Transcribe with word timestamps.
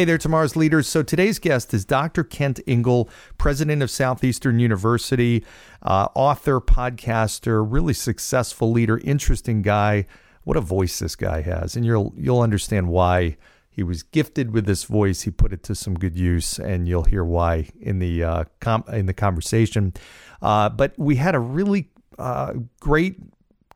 Hey 0.00 0.06
there, 0.06 0.16
tomorrow's 0.16 0.56
leaders. 0.56 0.88
So 0.88 1.02
today's 1.02 1.38
guest 1.38 1.74
is 1.74 1.84
Dr. 1.84 2.24
Kent 2.24 2.58
Ingle, 2.66 3.10
president 3.36 3.82
of 3.82 3.90
Southeastern 3.90 4.58
University, 4.58 5.44
uh, 5.82 6.08
author, 6.14 6.58
podcaster, 6.58 7.62
really 7.70 7.92
successful 7.92 8.72
leader, 8.72 8.96
interesting 9.04 9.60
guy. 9.60 10.06
What 10.44 10.56
a 10.56 10.62
voice 10.62 11.00
this 11.00 11.16
guy 11.16 11.42
has, 11.42 11.76
and 11.76 11.84
you'll 11.84 12.14
you'll 12.16 12.40
understand 12.40 12.88
why 12.88 13.36
he 13.68 13.82
was 13.82 14.02
gifted 14.02 14.52
with 14.54 14.64
this 14.64 14.84
voice. 14.84 15.20
He 15.20 15.30
put 15.30 15.52
it 15.52 15.62
to 15.64 15.74
some 15.74 15.92
good 15.92 16.16
use, 16.16 16.58
and 16.58 16.88
you'll 16.88 17.04
hear 17.04 17.22
why 17.22 17.68
in 17.78 17.98
the 17.98 18.24
uh, 18.24 18.44
com- 18.60 18.84
in 18.90 19.04
the 19.04 19.12
conversation. 19.12 19.92
Uh, 20.40 20.70
but 20.70 20.98
we 20.98 21.16
had 21.16 21.34
a 21.34 21.40
really 21.40 21.90
uh, 22.18 22.54
great, 22.80 23.16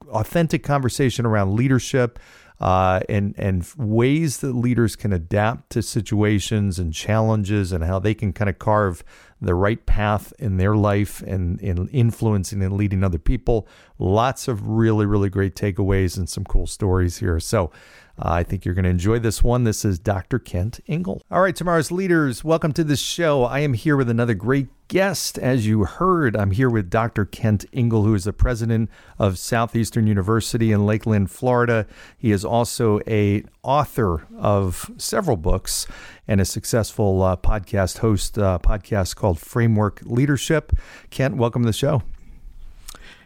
authentic 0.09 0.62
conversation 0.62 1.27
around 1.27 1.54
leadership 1.54 2.18
uh, 2.64 3.00
and 3.10 3.34
and 3.36 3.70
ways 3.77 4.38
that 4.38 4.54
leaders 4.54 4.96
can 4.96 5.12
adapt 5.12 5.68
to 5.68 5.82
situations 5.82 6.78
and 6.78 6.95
challenges 6.95 7.73
and 7.73 7.84
how 7.84 7.98
they 7.98 8.15
can 8.15 8.32
kind 8.32 8.48
of 8.48 8.59
carve 8.59 9.04
the 9.38 9.54
right 9.54 9.84
path 9.84 10.32
in 10.38 10.57
their 10.57 10.74
life 10.74 11.20
and 11.23 11.60
in 11.60 11.87
influencing 11.88 12.62
and 12.62 12.74
leading 12.74 13.04
other 13.04 13.18
people. 13.18 13.68
Lots 13.98 14.48
of 14.48 14.66
really 14.66 15.04
really 15.04 15.29
great 15.29 15.54
takeaways 15.54 16.16
and 16.16 16.26
some 16.26 16.45
cool 16.45 16.66
stories 16.66 17.18
here. 17.18 17.38
So. 17.38 17.70
Uh, 18.18 18.30
I 18.30 18.43
think 18.45 18.65
you're 18.65 18.74
going 18.74 18.84
to 18.84 18.90
enjoy 18.90 19.18
this 19.18 19.43
one. 19.43 19.65
This 19.65 19.84
is 19.84 19.98
Dr. 19.98 20.38
Kent 20.38 20.80
Ingle. 20.87 21.23
All 21.30 21.43
right, 21.43 21.54
tomorrow's 21.54 21.90
leaders, 21.90 22.45
welcome 22.45 22.73
to 22.74 22.84
the 22.84 22.96
show. 22.96 23.45
I 23.45 23.60
am 23.60 23.73
here 23.73 23.96
with 23.96 24.09
another 24.09 24.34
great 24.34 24.68
guest. 24.87 25.37
As 25.38 25.66
you 25.66 25.84
heard, 25.84 26.37
I'm 26.37 26.52
here 26.52 26.70
with 26.70 26.90
Dr. 26.90 27.24
Kent 27.24 27.65
Ingle, 27.73 28.04
who 28.04 28.15
is 28.15 28.24
the 28.24 28.32
president 28.32 28.88
of 29.18 29.38
Southeastern 29.38 30.07
University 30.07 30.70
in 30.70 30.87
Lakeland, 30.87 31.30
Florida. 31.30 31.87
He 32.16 32.30
is 32.30 32.45
also 32.45 33.01
a 33.09 33.42
author 33.65 34.26
of 34.38 34.90
several 34.96 35.37
books 35.37 35.87
and 36.29 36.40
a 36.40 36.45
successful 36.45 37.23
uh, 37.23 37.37
podcast 37.37 37.98
host, 37.98 38.38
uh, 38.38 38.59
podcast 38.62 39.16
called 39.16 39.40
Framework 39.40 40.01
Leadership. 40.04 40.73
Kent, 41.10 41.37
welcome 41.37 41.62
to 41.62 41.66
the 41.66 41.73
show. 41.73 42.02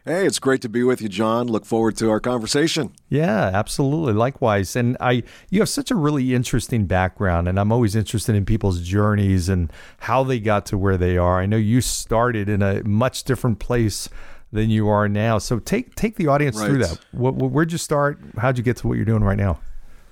Hey, 0.08 0.24
it's 0.24 0.38
great 0.38 0.62
to 0.62 0.70
be 0.70 0.82
with 0.82 1.02
you, 1.02 1.08
John. 1.10 1.48
Look 1.48 1.66
forward 1.66 1.98
to 1.98 2.08
our 2.08 2.18
conversation. 2.18 2.92
Yeah, 3.10 3.50
absolutely. 3.52 4.14
Likewise. 4.14 4.74
And 4.74 4.96
I 5.00 5.22
you 5.50 5.60
have 5.60 5.68
such 5.68 5.90
a 5.90 5.94
really 5.94 6.34
interesting 6.34 6.86
background 6.86 7.46
and 7.46 7.60
I'm 7.60 7.70
always 7.70 7.94
interested 7.94 8.34
in 8.34 8.46
people's 8.46 8.80
journeys 8.80 9.50
and 9.50 9.70
how 9.98 10.24
they 10.24 10.40
got 10.40 10.64
to 10.66 10.78
where 10.78 10.96
they 10.96 11.18
are. 11.18 11.38
I 11.38 11.44
know 11.44 11.58
you 11.58 11.82
started 11.82 12.48
in 12.48 12.62
a 12.62 12.82
much 12.84 13.24
different 13.24 13.58
place 13.58 14.08
than 14.50 14.70
you 14.70 14.88
are 14.88 15.10
now. 15.10 15.36
So 15.36 15.58
take 15.58 15.94
take 15.94 16.16
the 16.16 16.28
audience 16.28 16.56
right. 16.56 16.68
through 16.68 16.78
that. 16.78 17.04
Where'd 17.12 17.70
you 17.70 17.76
start? 17.76 18.18
How'd 18.38 18.56
you 18.56 18.64
get 18.64 18.78
to 18.78 18.88
what 18.88 18.96
you're 18.96 19.04
doing 19.04 19.22
right 19.22 19.36
now? 19.36 19.60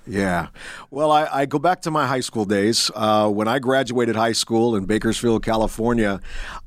Yeah. 0.07 0.47
Well, 0.89 1.11
I, 1.11 1.25
I, 1.25 1.45
go 1.45 1.59
back 1.59 1.81
to 1.81 1.91
my 1.91 2.07
high 2.07 2.21
school 2.21 2.45
days. 2.45 2.89
Uh, 2.95 3.29
when 3.29 3.47
I 3.47 3.59
graduated 3.59 4.15
high 4.15 4.31
school 4.31 4.75
in 4.75 4.85
Bakersfield, 4.85 5.43
California, 5.43 6.21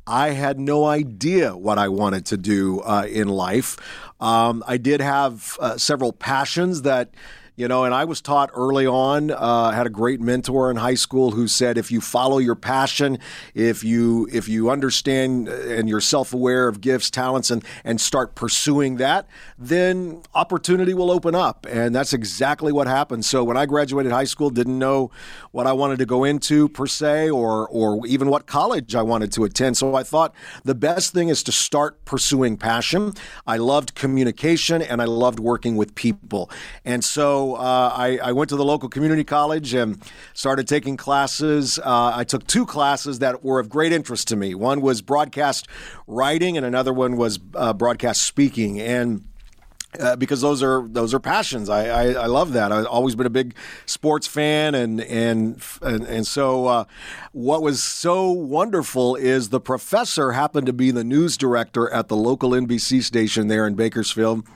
I 0.06 0.30
had 0.30 0.60
no 0.60 0.84
idea 0.84 1.56
what 1.56 1.78
I 1.78 1.88
wanted 1.88 2.26
to 2.26 2.37
do 2.37 2.81
uh, 2.81 3.06
in 3.09 3.28
life. 3.28 3.76
Um, 4.20 4.62
I 4.66 4.76
did 4.76 5.00
have 5.00 5.56
uh, 5.60 5.78
several 5.78 6.12
passions 6.12 6.82
that 6.82 7.15
you 7.60 7.69
know 7.69 7.84
and 7.84 7.94
i 7.94 8.06
was 8.06 8.22
taught 8.22 8.50
early 8.54 8.87
on 8.87 9.31
uh, 9.31 9.71
had 9.71 9.87
a 9.87 9.91
great 9.91 10.19
mentor 10.19 10.71
in 10.71 10.78
high 10.78 10.94
school 10.94 11.32
who 11.32 11.47
said 11.47 11.76
if 11.76 11.93
you 11.93 12.00
follow 12.00 12.38
your 12.38 12.54
passion 12.54 13.19
if 13.54 13.84
you 13.84 14.26
if 14.32 14.48
you 14.48 14.71
understand 14.71 15.47
uh, 15.47 15.53
and 15.53 15.87
you're 15.87 16.00
self-aware 16.00 16.66
of 16.69 16.81
gifts 16.81 17.10
talents 17.10 17.50
and 17.50 17.62
and 17.84 18.00
start 18.00 18.34
pursuing 18.34 18.97
that 18.97 19.28
then 19.59 20.22
opportunity 20.34 20.94
will 20.94 21.10
open 21.10 21.34
up. 21.34 21.66
And 21.69 21.94
that's 21.94 22.15
exactly 22.15 22.72
what 22.72 22.87
happened. 22.87 23.25
So 23.25 23.44
when 23.44 23.56
i 23.56 23.66
graduated 23.66 24.10
high 24.10 24.25
school 24.25 24.48
didn't 24.48 24.78
know 24.78 25.10
what 25.53 25.66
i 25.66 25.72
wanted 25.72 25.98
to 25.98 26.06
go 26.06 26.25
into 26.25 26.69
per 26.69 26.87
se 26.87 27.28
or 27.31 27.69
or 27.69 28.06
even 28.06 28.31
what 28.31 28.47
college 28.47 28.94
i 28.94 29.03
wanted 29.03 29.32
to 29.32 29.44
attend. 29.44 29.77
So 29.77 29.94
i 29.94 30.03
thought 30.03 30.34
the 30.65 30.75
best 30.75 31.12
thing 31.12 31.28
is 31.28 31.42
to 31.42 31.53
start 31.53 32.04
pursuing 32.06 32.56
passion. 32.56 33.12
I 33.47 33.59
loved 33.59 33.94
communication 33.94 34.81
and 34.81 35.03
i 35.03 35.04
loved 35.04 35.38
working 35.38 35.77
with 35.77 35.94
people. 35.94 36.50
And 36.84 37.04
so 37.04 37.50
uh, 37.55 37.93
I, 37.94 38.19
I, 38.22 38.33
went 38.33 38.50
to 38.50 38.56
the 38.56 38.65
local 38.65 38.88
community 38.88 39.25
college 39.25 39.75
and 39.75 40.03
started 40.34 40.66
taking 40.69 40.97
classes. 40.97 41.78
Uh, 41.78 42.12
I 42.15 42.25
took 42.25 42.47
two 42.47 42.66
classes 42.66 43.19
that 43.21 43.44
were 43.44 43.61
of 43.61 43.69
great 43.69 43.93
interest 43.93 44.28
to 44.28 44.37
me. 44.37 44.55
One 44.55 44.81
was 44.81 45.03
broadcast 45.03 45.69
writing, 46.06 46.56
and 46.56 46.65
another 46.65 46.93
one 46.93 47.16
was 47.16 47.39
uh, 47.55 47.72
broadcast 47.72 48.22
speaking. 48.22 48.81
And 48.81 49.25
uh, 49.99 50.15
because 50.15 50.41
those 50.41 50.62
are 50.62 50.87
those 50.87 51.12
are 51.12 51.19
passions. 51.19 51.69
I, 51.69 51.87
I, 51.87 52.12
I 52.12 52.27
love 52.27 52.53
that. 52.53 52.71
I've 52.71 52.87
always 52.87 53.16
been 53.16 53.27
a 53.27 53.31
big 53.31 53.55
sports 53.87 54.27
fan, 54.27 54.75
and 54.75 55.00
and 55.00 55.60
and, 55.83 56.05
and 56.05 56.27
so 56.27 56.66
uh, 56.66 56.84
what 57.33 57.60
was 57.62 57.83
so 57.83 58.31
wonderful 58.31 59.16
is 59.16 59.49
the 59.49 59.60
professor 59.60 60.33
happened 60.33 60.66
to 60.66 60.72
be 60.72 60.93
the 60.93 61.03
news 61.03 61.37
director 61.37 61.91
at 61.93 62.09
the 62.09 62.16
local 62.16 62.50
NBC 62.50 63.03
station 63.03 63.49
there 63.49 63.66
in 63.66 63.75
Bakersfield. 63.75 64.47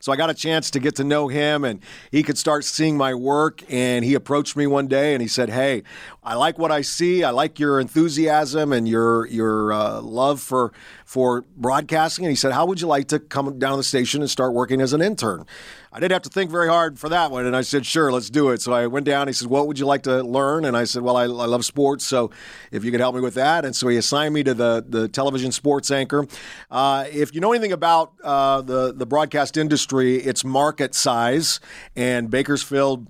So 0.00 0.12
I 0.12 0.16
got 0.16 0.30
a 0.30 0.34
chance 0.34 0.70
to 0.72 0.80
get 0.80 0.96
to 0.96 1.04
know 1.04 1.28
him, 1.28 1.64
and 1.64 1.80
he 2.10 2.22
could 2.22 2.38
start 2.38 2.64
seeing 2.64 2.96
my 2.96 3.14
work. 3.14 3.62
And 3.68 4.04
he 4.04 4.14
approached 4.14 4.56
me 4.56 4.66
one 4.66 4.86
day, 4.86 5.14
and 5.14 5.22
he 5.22 5.28
said, 5.28 5.50
"Hey, 5.50 5.82
I 6.22 6.34
like 6.34 6.58
what 6.58 6.72
I 6.72 6.82
see. 6.82 7.24
I 7.24 7.30
like 7.30 7.58
your 7.58 7.80
enthusiasm 7.80 8.72
and 8.72 8.88
your 8.88 9.26
your 9.26 9.72
uh, 9.72 10.00
love 10.00 10.40
for 10.40 10.72
for 11.04 11.44
broadcasting." 11.56 12.24
And 12.24 12.30
he 12.30 12.36
said, 12.36 12.52
"How 12.52 12.66
would 12.66 12.80
you 12.80 12.86
like 12.86 13.08
to 13.08 13.18
come 13.18 13.58
down 13.58 13.72
to 13.72 13.76
the 13.78 13.84
station 13.84 14.20
and 14.20 14.30
start 14.30 14.52
working 14.52 14.80
as 14.80 14.92
an 14.92 15.02
intern?" 15.02 15.46
I 15.94 16.00
didn't 16.00 16.10
have 16.10 16.22
to 16.22 16.28
think 16.28 16.50
very 16.50 16.66
hard 16.66 16.98
for 16.98 17.08
that 17.10 17.30
one. 17.30 17.46
And 17.46 17.54
I 17.54 17.60
said, 17.60 17.86
sure, 17.86 18.10
let's 18.10 18.28
do 18.28 18.50
it. 18.50 18.60
So 18.60 18.72
I 18.72 18.88
went 18.88 19.06
down. 19.06 19.28
He 19.28 19.32
said, 19.32 19.46
what 19.46 19.68
would 19.68 19.78
you 19.78 19.86
like 19.86 20.02
to 20.02 20.24
learn? 20.24 20.64
And 20.64 20.76
I 20.76 20.84
said, 20.84 21.02
well, 21.02 21.16
I, 21.16 21.22
I 21.22 21.26
love 21.26 21.64
sports. 21.64 22.04
So 22.04 22.32
if 22.72 22.84
you 22.84 22.90
could 22.90 22.98
help 22.98 23.14
me 23.14 23.20
with 23.20 23.34
that. 23.34 23.64
And 23.64 23.76
so 23.76 23.86
he 23.86 23.96
assigned 23.96 24.34
me 24.34 24.42
to 24.42 24.54
the, 24.54 24.84
the 24.84 25.06
television 25.06 25.52
sports 25.52 25.92
anchor. 25.92 26.26
Uh, 26.68 27.04
if 27.12 27.32
you 27.32 27.40
know 27.40 27.52
anything 27.52 27.70
about 27.70 28.14
uh, 28.24 28.60
the, 28.62 28.92
the 28.92 29.06
broadcast 29.06 29.56
industry, 29.56 30.16
it's 30.16 30.44
market 30.44 30.96
size. 30.96 31.60
And 31.94 32.28
Bakersfield 32.28 33.06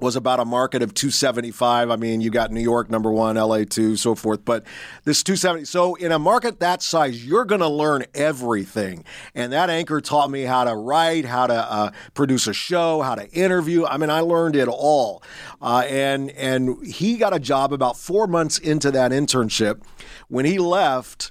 was 0.00 0.16
about 0.16 0.40
a 0.40 0.44
market 0.44 0.82
of 0.82 0.92
275. 0.92 1.90
I 1.90 1.96
mean, 1.96 2.20
you 2.20 2.30
got 2.30 2.50
New 2.50 2.60
York 2.60 2.90
number 2.90 3.10
one, 3.10 3.36
LA 3.36 3.64
two, 3.64 3.96
so 3.96 4.14
forth. 4.14 4.44
But 4.44 4.64
this 5.04 5.22
270. 5.22 5.64
So 5.64 5.94
in 5.94 6.12
a 6.12 6.18
market 6.18 6.60
that 6.60 6.82
size, 6.82 7.24
you're 7.24 7.44
going 7.44 7.60
to 7.60 7.68
learn 7.68 8.04
everything. 8.14 9.04
And 9.34 9.52
that 9.52 9.70
anchor 9.70 10.00
taught 10.00 10.30
me 10.30 10.42
how 10.42 10.64
to 10.64 10.74
write, 10.74 11.24
how 11.24 11.46
to 11.46 11.54
uh, 11.54 11.90
produce 12.14 12.46
a 12.46 12.52
show, 12.52 13.02
how 13.02 13.14
to 13.14 13.30
interview. 13.30 13.84
I 13.84 13.96
mean, 13.96 14.10
I 14.10 14.20
learned 14.20 14.56
it 14.56 14.68
all. 14.68 15.22
Uh, 15.62 15.84
and 15.88 16.30
and 16.32 16.84
he 16.84 17.16
got 17.16 17.32
a 17.32 17.40
job 17.40 17.72
about 17.72 17.96
four 17.96 18.26
months 18.26 18.58
into 18.58 18.90
that 18.90 19.12
internship. 19.12 19.80
When 20.28 20.44
he 20.44 20.58
left. 20.58 21.30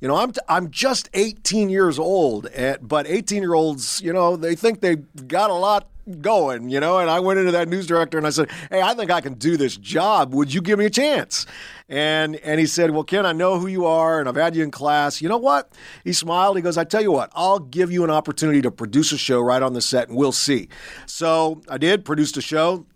You 0.00 0.08
know, 0.08 0.16
I'm, 0.16 0.32
I'm 0.48 0.72
just 0.72 1.08
18 1.14 1.68
years 1.70 1.96
old, 1.96 2.48
but 2.80 3.06
18 3.06 3.40
year 3.40 3.54
olds, 3.54 4.00
you 4.00 4.12
know, 4.12 4.34
they 4.34 4.56
think 4.56 4.80
they've 4.80 5.06
got 5.28 5.48
a 5.48 5.54
lot 5.54 5.91
going, 6.20 6.68
you 6.68 6.80
know. 6.80 6.98
And 6.98 7.10
I 7.10 7.20
went 7.20 7.38
into 7.38 7.52
that 7.52 7.68
news 7.68 7.86
director 7.86 8.18
and 8.18 8.26
I 8.26 8.30
said, 8.30 8.50
"Hey, 8.70 8.80
I 8.80 8.94
think 8.94 9.10
I 9.10 9.20
can 9.20 9.34
do 9.34 9.56
this 9.56 9.76
job. 9.76 10.34
Would 10.34 10.52
you 10.52 10.60
give 10.60 10.78
me 10.78 10.86
a 10.86 10.90
chance?" 10.90 11.46
And 11.88 12.36
and 12.36 12.58
he 12.58 12.66
said, 12.66 12.90
"Well, 12.90 13.04
Ken, 13.04 13.26
I 13.26 13.32
know 13.32 13.58
who 13.58 13.66
you 13.66 13.86
are, 13.86 14.20
and 14.20 14.28
I've 14.28 14.36
had 14.36 14.56
you 14.56 14.62
in 14.62 14.70
class. 14.70 15.20
You 15.20 15.28
know 15.28 15.38
what?" 15.38 15.72
He 16.04 16.12
smiled. 16.12 16.56
He 16.56 16.62
goes, 16.62 16.76
"I 16.78 16.84
tell 16.84 17.02
you 17.02 17.12
what, 17.12 17.30
I'll 17.34 17.58
give 17.58 17.92
you 17.92 18.04
an 18.04 18.10
opportunity 18.10 18.62
to 18.62 18.70
produce 18.70 19.12
a 19.12 19.18
show 19.18 19.40
right 19.40 19.62
on 19.62 19.74
the 19.74 19.80
set, 19.80 20.08
and 20.08 20.16
we'll 20.16 20.32
see." 20.32 20.68
So 21.06 21.62
I 21.68 21.78
did, 21.78 22.04
produced 22.04 22.36
a 22.36 22.40
show 22.42 22.86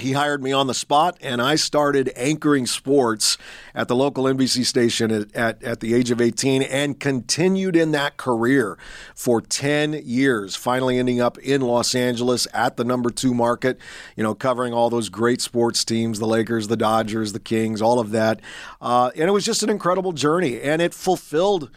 he 0.00 0.12
hired 0.12 0.42
me 0.42 0.52
on 0.52 0.66
the 0.66 0.74
spot, 0.74 1.16
and 1.20 1.40
I 1.40 1.56
started 1.56 2.12
anchoring 2.16 2.66
sports 2.66 3.38
at 3.74 3.88
the 3.88 3.96
local 3.96 4.24
NBC 4.24 4.64
station 4.64 5.10
at, 5.10 5.34
at, 5.34 5.62
at, 5.62 5.80
the 5.80 5.94
age 5.94 6.10
of 6.10 6.20
18 6.20 6.62
and 6.62 6.98
continued 6.98 7.76
in 7.76 7.92
that 7.92 8.16
career 8.16 8.78
for 9.14 9.40
10 9.40 10.02
years, 10.04 10.56
finally 10.56 10.98
ending 10.98 11.20
up 11.20 11.38
in 11.38 11.60
Los 11.60 11.94
Angeles 11.94 12.46
at 12.52 12.76
the 12.76 12.84
number 12.84 13.10
two 13.10 13.34
market, 13.34 13.78
you 14.16 14.22
know, 14.22 14.34
covering 14.34 14.72
all 14.72 14.90
those 14.90 15.08
great 15.08 15.40
sports 15.40 15.84
teams 15.84 16.18
the 16.18 16.26
Lakers, 16.26 16.68
the 16.68 16.76
Dodgers, 16.76 17.32
the 17.32 17.40
Kings, 17.40 17.80
all 17.80 17.98
of 17.98 18.10
that. 18.10 18.40
Uh, 18.80 19.10
and 19.14 19.28
it 19.28 19.32
was 19.32 19.44
just 19.44 19.62
an 19.62 19.70
incredible 19.70 20.12
journey, 20.12 20.60
and 20.60 20.82
it 20.82 20.94
fulfilled 20.94 21.70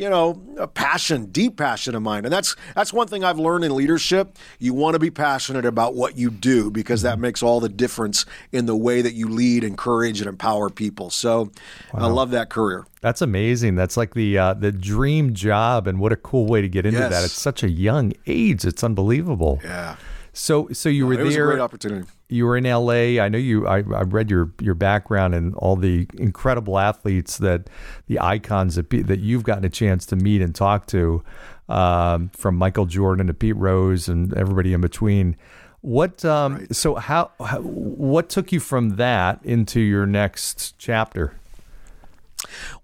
you 0.00 0.08
know, 0.08 0.42
a 0.56 0.66
passion, 0.66 1.26
deep 1.26 1.58
passion 1.58 1.94
of 1.94 2.00
mine. 2.00 2.24
And 2.24 2.32
that's 2.32 2.56
that's 2.74 2.90
one 2.90 3.06
thing 3.06 3.22
I've 3.22 3.38
learned 3.38 3.64
in 3.64 3.76
leadership. 3.76 4.38
You 4.58 4.72
want 4.72 4.94
to 4.94 4.98
be 4.98 5.10
passionate 5.10 5.66
about 5.66 5.94
what 5.94 6.16
you 6.16 6.30
do 6.30 6.70
because 6.70 7.02
that 7.02 7.18
makes 7.18 7.42
all 7.42 7.60
the 7.60 7.68
difference 7.68 8.24
in 8.50 8.64
the 8.64 8.74
way 8.74 9.02
that 9.02 9.12
you 9.12 9.28
lead, 9.28 9.62
encourage, 9.62 10.22
and 10.22 10.28
empower 10.28 10.70
people. 10.70 11.10
So 11.10 11.50
wow. 11.92 12.00
I 12.00 12.06
love 12.06 12.30
that 12.30 12.48
career. 12.48 12.86
That's 13.02 13.20
amazing. 13.20 13.74
That's 13.74 13.98
like 13.98 14.14
the 14.14 14.38
uh, 14.38 14.54
the 14.54 14.72
dream 14.72 15.34
job, 15.34 15.86
and 15.86 16.00
what 16.00 16.12
a 16.12 16.16
cool 16.16 16.46
way 16.46 16.62
to 16.62 16.68
get 16.68 16.86
into 16.86 16.98
yes. 16.98 17.10
that. 17.10 17.22
It's 17.22 17.34
such 17.34 17.62
a 17.62 17.68
young 17.68 18.14
age. 18.26 18.64
It's 18.64 18.82
unbelievable. 18.82 19.60
Yeah. 19.62 19.96
So 20.32 20.68
so 20.72 20.88
you 20.88 21.06
were 21.06 21.12
it 21.12 21.16
there. 21.16 21.26
Was 21.26 21.36
a 21.36 21.40
great 21.40 21.60
opportunity. 21.60 22.08
You 22.30 22.46
were 22.46 22.56
in 22.56 22.64
LA. 22.64 23.22
I 23.22 23.28
know 23.28 23.38
you. 23.38 23.66
I, 23.66 23.78
I 23.78 24.02
read 24.02 24.30
your 24.30 24.52
your 24.60 24.74
background 24.74 25.34
and 25.34 25.54
all 25.56 25.76
the 25.76 26.06
incredible 26.14 26.78
athletes 26.78 27.38
that 27.38 27.68
the 28.06 28.20
icons 28.20 28.76
that 28.76 28.88
that 28.90 29.20
you've 29.20 29.42
gotten 29.42 29.64
a 29.64 29.70
chance 29.70 30.06
to 30.06 30.16
meet 30.16 30.40
and 30.40 30.54
talk 30.54 30.86
to, 30.88 31.22
um, 31.68 32.30
from 32.30 32.56
Michael 32.56 32.86
Jordan 32.86 33.28
to 33.28 33.34
Pete 33.34 33.56
Rose 33.56 34.08
and 34.08 34.34
everybody 34.34 34.72
in 34.72 34.80
between. 34.80 35.36
What 35.82 36.24
um, 36.24 36.56
right. 36.56 36.76
so 36.76 36.96
how, 36.96 37.30
how 37.40 37.60
what 37.60 38.28
took 38.28 38.52
you 38.52 38.60
from 38.60 38.96
that 38.96 39.40
into 39.44 39.80
your 39.80 40.04
next 40.04 40.74
chapter? 40.78 41.34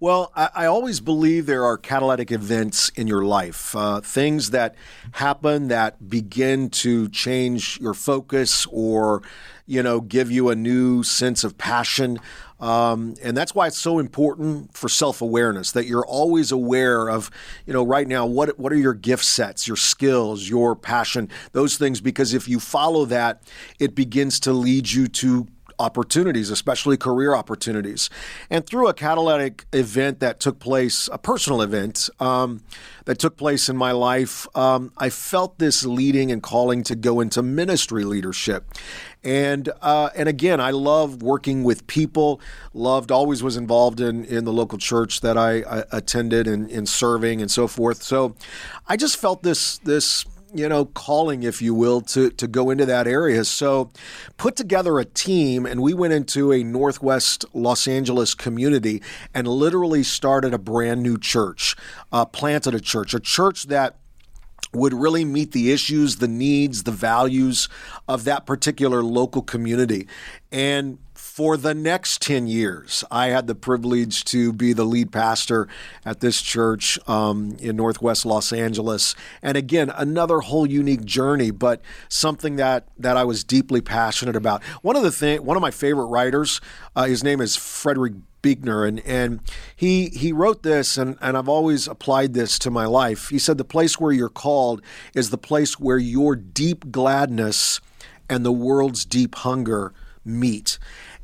Well, 0.00 0.32
I, 0.34 0.50
I, 0.54 0.66
always 0.66 1.00
believe 1.00 1.46
there 1.46 1.64
are 1.64 1.78
catalytic 1.78 2.30
events 2.30 2.90
in 2.90 3.06
your 3.06 3.24
life, 3.24 3.74
uh, 3.74 4.00
things 4.00 4.50
that 4.50 4.74
happen 5.12 5.68
that 5.68 6.08
begin 6.08 6.70
to 6.70 7.08
change 7.08 7.78
your 7.80 7.94
focus 7.94 8.66
or, 8.70 9.22
you 9.66 9.82
know, 9.82 10.00
give 10.00 10.30
you 10.30 10.50
a 10.50 10.54
new 10.54 11.02
sense 11.02 11.44
of 11.44 11.56
passion. 11.56 12.18
Um, 12.58 13.14
and 13.22 13.36
that's 13.36 13.54
why 13.54 13.66
it's 13.66 13.78
so 13.78 13.98
important 13.98 14.74
for 14.76 14.88
self 14.88 15.20
awareness 15.20 15.72
that 15.72 15.86
you're 15.86 16.06
always 16.06 16.52
aware 16.52 17.08
of, 17.08 17.30
you 17.66 17.72
know, 17.72 17.84
right 17.84 18.08
now, 18.08 18.26
what, 18.26 18.58
what 18.58 18.72
are 18.72 18.78
your 18.78 18.94
gift 18.94 19.24
sets, 19.24 19.66
your 19.68 19.76
skills, 19.76 20.48
your 20.48 20.74
passion, 20.74 21.28
those 21.52 21.76
things, 21.76 22.00
because 22.00 22.32
if 22.32 22.48
you 22.48 22.58
follow 22.60 23.04
that, 23.06 23.42
it 23.78 23.94
begins 23.94 24.40
to 24.40 24.52
lead 24.52 24.90
you 24.90 25.06
to 25.08 25.46
opportunities, 25.78 26.50
especially 26.50 26.96
career 26.96 27.34
opportunities. 27.34 28.10
And 28.50 28.66
through 28.66 28.88
a 28.88 28.94
catalytic 28.94 29.66
event 29.72 30.20
that 30.20 30.40
took 30.40 30.58
place, 30.58 31.08
a 31.12 31.18
personal 31.18 31.62
event 31.62 32.08
um, 32.20 32.62
that 33.04 33.18
took 33.18 33.36
place 33.36 33.68
in 33.68 33.76
my 33.76 33.92
life, 33.92 34.46
um, 34.56 34.92
I 34.98 35.10
felt 35.10 35.58
this 35.58 35.84
leading 35.84 36.30
and 36.30 36.42
calling 36.42 36.82
to 36.84 36.96
go 36.96 37.20
into 37.20 37.42
ministry 37.42 38.04
leadership. 38.04 38.64
And 39.24 39.68
uh, 39.82 40.10
and 40.14 40.28
again, 40.28 40.60
I 40.60 40.70
love 40.70 41.20
working 41.20 41.64
with 41.64 41.86
people. 41.88 42.40
Loved, 42.72 43.10
always 43.10 43.42
was 43.42 43.56
involved 43.56 44.00
in 44.00 44.24
in 44.24 44.44
the 44.44 44.52
local 44.52 44.78
church 44.78 45.20
that 45.22 45.36
I, 45.36 45.62
I 45.62 45.84
attended 45.90 46.46
and 46.46 46.70
in 46.70 46.86
serving 46.86 47.40
and 47.42 47.50
so 47.50 47.66
forth. 47.66 48.02
So, 48.02 48.36
I 48.86 48.96
just 48.96 49.16
felt 49.16 49.42
this 49.42 49.78
this 49.78 50.24
you 50.58 50.68
know, 50.68 50.84
calling, 50.86 51.42
if 51.42 51.60
you 51.60 51.74
will, 51.74 52.00
to, 52.02 52.30
to 52.30 52.46
go 52.46 52.70
into 52.70 52.86
that 52.86 53.06
area. 53.06 53.44
So 53.44 53.90
put 54.36 54.56
together 54.56 54.98
a 54.98 55.04
team 55.04 55.66
and 55.66 55.82
we 55.82 55.94
went 55.94 56.12
into 56.12 56.52
a 56.52 56.62
Northwest 56.62 57.44
Los 57.52 57.86
Angeles 57.88 58.34
community 58.34 59.02
and 59.34 59.46
literally 59.46 60.02
started 60.02 60.54
a 60.54 60.58
brand 60.58 61.02
new 61.02 61.18
church, 61.18 61.76
uh, 62.12 62.24
planted 62.24 62.74
a 62.74 62.80
church, 62.80 63.14
a 63.14 63.20
church 63.20 63.64
that 63.64 63.96
would 64.72 64.92
really 64.92 65.24
meet 65.24 65.52
the 65.52 65.72
issues, 65.72 66.16
the 66.16 66.28
needs, 66.28 66.82
the 66.82 66.92
values 66.92 67.68
of 68.08 68.24
that 68.24 68.46
particular 68.46 69.02
local 69.02 69.42
community. 69.42 70.06
And 70.52 70.98
for 71.36 71.58
the 71.58 71.74
next 71.74 72.22
10 72.22 72.46
years. 72.46 73.04
I 73.10 73.26
had 73.26 73.46
the 73.46 73.54
privilege 73.54 74.24
to 74.24 74.54
be 74.54 74.72
the 74.72 74.86
lead 74.86 75.12
pastor 75.12 75.68
at 76.02 76.20
this 76.20 76.40
church 76.40 76.98
um, 77.06 77.58
in 77.60 77.76
Northwest 77.76 78.24
Los 78.24 78.54
Angeles. 78.54 79.14
And 79.42 79.54
again, 79.54 79.92
another 79.94 80.40
whole 80.40 80.66
unique 80.66 81.04
journey, 81.04 81.50
but 81.50 81.82
something 82.08 82.56
that, 82.56 82.88
that 82.98 83.18
I 83.18 83.24
was 83.24 83.44
deeply 83.44 83.82
passionate 83.82 84.34
about. 84.34 84.64
One 84.80 84.96
of 84.96 85.02
the 85.02 85.12
thing, 85.12 85.44
one 85.44 85.58
of 85.58 85.60
my 85.60 85.70
favorite 85.70 86.06
writers, 86.06 86.62
uh, 86.96 87.04
his 87.04 87.22
name 87.22 87.42
is 87.42 87.54
Frederick 87.54 88.14
Buechner, 88.40 88.86
and, 88.86 89.00
and 89.00 89.40
he 89.74 90.08
he 90.08 90.32
wrote 90.32 90.62
this, 90.62 90.96
and, 90.96 91.18
and 91.20 91.36
I've 91.36 91.50
always 91.50 91.86
applied 91.86 92.32
this 92.32 92.58
to 92.60 92.70
my 92.70 92.86
life. 92.86 93.28
He 93.28 93.38
said, 93.38 93.58
The 93.58 93.64
place 93.64 94.00
where 94.00 94.12
you're 94.12 94.30
called 94.30 94.80
is 95.12 95.28
the 95.28 95.36
place 95.36 95.78
where 95.78 95.98
your 95.98 96.34
deep 96.34 96.90
gladness 96.90 97.82
and 98.30 98.42
the 98.42 98.52
world's 98.52 99.04
deep 99.04 99.34
hunger 99.34 99.92
meet 100.24 100.78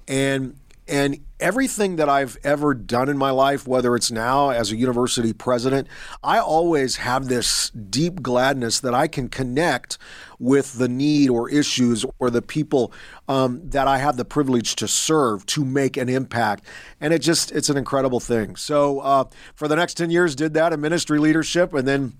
and 0.08 0.56
and 0.88 1.24
everything 1.38 1.96
that 1.96 2.08
I've 2.08 2.36
ever 2.42 2.74
done 2.74 3.08
in 3.08 3.16
my 3.16 3.30
life, 3.30 3.66
whether 3.68 3.94
it's 3.94 4.10
now 4.10 4.50
as 4.50 4.72
a 4.72 4.76
university 4.76 5.32
president, 5.32 5.86
I 6.24 6.38
always 6.38 6.96
have 6.96 7.28
this 7.28 7.70
deep 7.70 8.20
gladness 8.20 8.80
that 8.80 8.92
I 8.92 9.06
can 9.06 9.28
connect 9.28 9.96
with 10.40 10.74
the 10.74 10.88
need 10.88 11.30
or 11.30 11.48
issues 11.48 12.04
or 12.18 12.30
the 12.30 12.42
people 12.42 12.92
um, 13.28 13.62
that 13.70 13.86
I 13.86 13.98
have 13.98 14.16
the 14.16 14.24
privilege 14.24 14.74
to 14.76 14.88
serve 14.88 15.46
to 15.46 15.64
make 15.64 15.96
an 15.96 16.08
impact. 16.08 16.66
And 17.00 17.14
it 17.14 17.20
just, 17.20 17.52
it's 17.52 17.70
an 17.70 17.76
incredible 17.76 18.20
thing. 18.20 18.56
So 18.56 19.00
uh, 19.00 19.24
for 19.54 19.68
the 19.68 19.76
next 19.76 19.94
10 19.94 20.10
years, 20.10 20.34
did 20.34 20.52
that 20.54 20.72
in 20.72 20.80
ministry 20.80 21.18
leadership. 21.18 21.72
And 21.74 21.86
then 21.86 22.14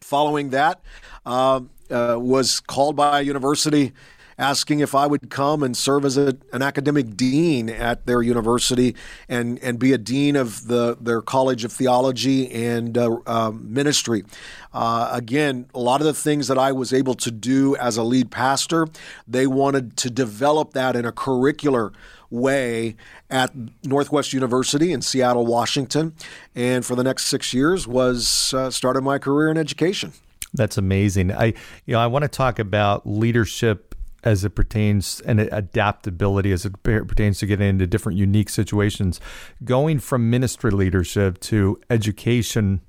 following 0.00 0.50
that, 0.50 0.82
uh, 1.24 1.60
uh, 1.90 2.16
was 2.18 2.60
called 2.60 2.96
by 2.96 3.20
a 3.20 3.22
university 3.22 3.92
asking 4.42 4.80
if 4.80 4.92
I 4.92 5.06
would 5.06 5.30
come 5.30 5.62
and 5.62 5.76
serve 5.76 6.04
as 6.04 6.18
a, 6.18 6.36
an 6.52 6.62
academic 6.62 7.16
dean 7.16 7.70
at 7.70 8.06
their 8.06 8.22
university 8.22 8.96
and, 9.28 9.56
and 9.60 9.78
be 9.78 9.92
a 9.92 9.98
dean 9.98 10.34
of 10.34 10.66
the, 10.66 10.96
their 11.00 11.22
College 11.22 11.64
of 11.64 11.72
Theology 11.72 12.50
and 12.50 12.98
uh, 12.98 13.18
uh, 13.24 13.52
Ministry. 13.52 14.24
Uh, 14.74 15.10
again, 15.12 15.66
a 15.74 15.78
lot 15.78 16.00
of 16.00 16.08
the 16.08 16.12
things 16.12 16.48
that 16.48 16.58
I 16.58 16.72
was 16.72 16.92
able 16.92 17.14
to 17.14 17.30
do 17.30 17.76
as 17.76 17.96
a 17.96 18.02
lead 18.02 18.32
pastor, 18.32 18.88
they 19.28 19.46
wanted 19.46 19.96
to 19.98 20.10
develop 20.10 20.72
that 20.72 20.96
in 20.96 21.04
a 21.04 21.12
curricular 21.12 21.92
way 22.28 22.96
at 23.30 23.52
Northwest 23.84 24.32
University 24.32 24.92
in 24.92 25.02
Seattle, 25.02 25.46
Washington, 25.46 26.14
and 26.56 26.84
for 26.84 26.96
the 26.96 27.04
next 27.04 27.26
six 27.26 27.54
years 27.54 27.86
was 27.86 28.52
uh, 28.54 28.70
started 28.70 29.02
my 29.02 29.18
career 29.18 29.50
in 29.50 29.56
education. 29.56 30.12
That's 30.54 30.76
amazing. 30.76 31.32
I 31.32 31.46
you 31.86 31.94
know 31.94 32.00
I 32.00 32.06
want 32.06 32.24
to 32.24 32.28
talk 32.28 32.58
about 32.58 33.06
leadership 33.06 33.91
as 34.24 34.44
it 34.44 34.50
pertains 34.50 35.20
and 35.26 35.40
adaptability 35.40 36.52
as 36.52 36.64
it 36.64 36.82
pertains 36.82 37.38
to 37.40 37.46
getting 37.46 37.68
into 37.68 37.86
different 37.86 38.18
unique 38.18 38.48
situations. 38.48 39.20
Going 39.64 39.98
from 39.98 40.30
ministry 40.30 40.70
leadership 40.70 41.40
to 41.40 41.80
education 41.90 42.80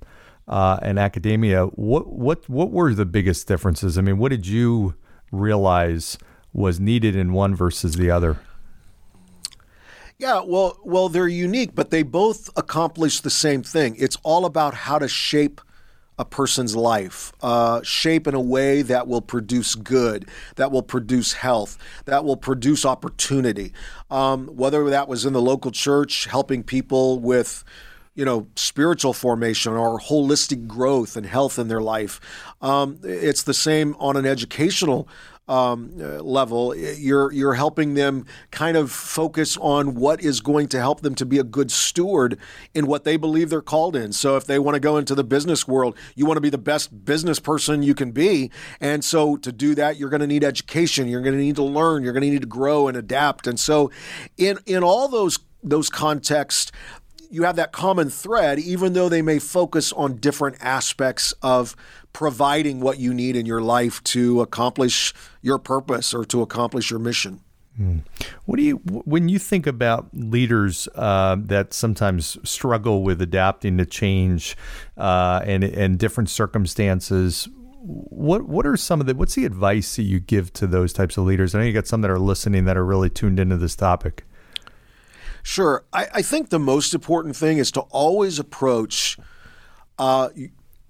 uh, 0.47 0.79
and 0.81 0.99
academia, 0.99 1.65
what 1.65 2.07
what 2.07 2.47
what 2.49 2.71
were 2.71 2.93
the 2.93 3.05
biggest 3.05 3.47
differences? 3.47 3.97
I 3.97 4.01
mean, 4.01 4.17
what 4.17 4.29
did 4.29 4.45
you 4.45 4.95
realize 5.31 6.17
was 6.53 6.79
needed 6.79 7.15
in 7.15 7.33
one 7.33 7.55
versus 7.55 7.95
the 7.95 8.11
other? 8.11 8.39
Yeah, 10.19 10.41
well, 10.45 10.77
well, 10.83 11.09
they're 11.09 11.27
unique, 11.27 11.73
but 11.73 11.89
they 11.89 12.03
both 12.03 12.49
accomplish 12.55 13.21
the 13.21 13.31
same 13.31 13.63
thing. 13.63 13.95
It's 13.97 14.17
all 14.23 14.45
about 14.45 14.73
how 14.73 14.99
to 14.99 15.07
shape 15.07 15.59
a 16.19 16.25
person's 16.25 16.75
life, 16.75 17.33
uh, 17.41 17.81
shape 17.83 18.27
in 18.27 18.35
a 18.35 18.41
way 18.41 18.81
that 18.81 19.07
will 19.07 19.21
produce 19.21 19.75
good, 19.75 20.29
that 20.55 20.71
will 20.71 20.83
produce 20.83 21.33
health, 21.33 21.77
that 22.05 22.23
will 22.23 22.37
produce 22.37 22.85
opportunity. 22.85 23.73
Um, 24.11 24.47
whether 24.47 24.89
that 24.89 25.07
was 25.07 25.25
in 25.25 25.33
the 25.33 25.41
local 25.41 25.71
church, 25.71 26.25
helping 26.25 26.63
people 26.63 27.19
with 27.19 27.63
you 28.15 28.25
know, 28.25 28.45
spiritual 28.55 29.13
formation 29.13 29.73
or 29.73 29.99
holistic 29.99 30.67
growth 30.67 31.17
and 31.17 31.25
health 31.25 31.57
in 31.57 31.67
their 31.67 31.81
life. 31.81 32.21
Um, 32.61 32.99
it's 33.03 33.43
the 33.43 33.55
same 33.55 33.95
on 33.97 34.15
an 34.17 34.25
educational 34.25 35.07
um, 35.47 35.93
uh, 35.99 36.21
level, 36.21 36.75
you're 36.75 37.31
you're 37.31 37.53
helping 37.53 37.95
them 37.95 38.25
kind 38.51 38.77
of 38.77 38.91
focus 38.91 39.57
on 39.57 39.95
what 39.95 40.21
is 40.21 40.39
going 40.39 40.67
to 40.69 40.79
help 40.79 41.01
them 41.01 41.15
to 41.15 41.25
be 41.25 41.37
a 41.37 41.43
good 41.43 41.69
steward 41.69 42.37
in 42.73 42.87
what 42.87 43.03
they 43.03 43.17
believe 43.17 43.49
they're 43.49 43.61
called 43.61 43.95
in. 43.95 44.13
So 44.13 44.37
if 44.37 44.45
they 44.45 44.57
want 44.57 44.75
to 44.75 44.79
go 44.79 44.97
into 44.97 45.15
the 45.15 45.23
business 45.23 45.67
world, 45.67 45.97
you 46.15 46.25
want 46.25 46.37
to 46.37 46.41
be 46.41 46.49
the 46.49 46.57
best 46.57 47.05
business 47.05 47.39
person 47.39 47.83
you 47.83 47.93
can 47.93 48.11
be, 48.11 48.51
and 48.79 49.03
so 49.03 49.35
to 49.37 49.51
do 49.51 49.75
that, 49.75 49.97
you're 49.97 50.09
going 50.09 50.21
to 50.21 50.27
need 50.27 50.43
education. 50.43 51.07
You're 51.07 51.21
going 51.21 51.35
to 51.35 51.41
need 51.41 51.57
to 51.57 51.63
learn. 51.63 52.03
You're 52.03 52.13
going 52.13 52.23
to 52.23 52.29
need 52.29 52.41
to 52.41 52.47
grow 52.47 52.87
and 52.87 52.95
adapt. 52.95 53.45
And 53.47 53.59
so, 53.59 53.91
in 54.37 54.59
in 54.65 54.83
all 54.83 55.07
those 55.07 55.39
those 55.61 55.89
contexts, 55.89 56.71
you 57.33 57.43
have 57.43 57.55
that 57.55 57.71
common 57.71 58.11
thread, 58.11 58.59
even 58.59 58.93
though 58.93 59.09
they 59.09 59.23
may 59.23 59.39
focus 59.39 59.91
on 59.93 60.17
different 60.17 60.55
aspects 60.61 61.33
of 61.41 61.75
providing 62.13 62.79
what 62.79 62.99
you 62.99 63.13
need 63.13 63.35
in 63.35 63.45
your 63.45 63.61
life 63.61 64.03
to 64.03 64.41
accomplish 64.41 65.13
your 65.41 65.57
purpose 65.57 66.13
or 66.13 66.23
to 66.25 66.41
accomplish 66.41 66.89
your 66.91 66.99
mission. 66.99 67.41
Hmm. 67.75 67.99
What 68.45 68.57
do 68.57 68.63
you 68.63 68.75
when 68.85 69.29
you 69.29 69.39
think 69.39 69.65
about 69.65 70.09
leaders 70.13 70.87
uh, 70.93 71.37
that 71.39 71.73
sometimes 71.73 72.37
struggle 72.47 73.01
with 73.01 73.19
adapting 73.19 73.79
to 73.79 73.85
change 73.85 74.55
uh, 74.95 75.41
and 75.43 75.63
and 75.63 75.97
different 75.97 76.29
circumstances? 76.29 77.49
What 77.81 78.43
what 78.43 78.67
are 78.67 78.77
some 78.77 79.01
of 79.01 79.07
the 79.07 79.15
what's 79.15 79.33
the 79.33 79.45
advice 79.45 79.95
that 79.95 80.03
you 80.03 80.19
give 80.19 80.53
to 80.53 80.67
those 80.67 80.93
types 80.93 81.17
of 81.17 81.25
leaders? 81.25 81.55
I 81.55 81.59
know 81.59 81.65
you 81.65 81.73
got 81.73 81.87
some 81.87 82.01
that 82.01 82.11
are 82.11 82.19
listening 82.19 82.65
that 82.65 82.77
are 82.77 82.85
really 82.85 83.09
tuned 83.09 83.39
into 83.39 83.57
this 83.57 83.75
topic. 83.75 84.23
Sure, 85.41 85.83
I, 85.91 86.07
I 86.13 86.21
think 86.21 86.49
the 86.49 86.59
most 86.59 86.93
important 86.93 87.35
thing 87.35 87.57
is 87.57 87.71
to 87.71 87.81
always 87.81 88.37
approach 88.37 89.17
uh, 89.97 90.29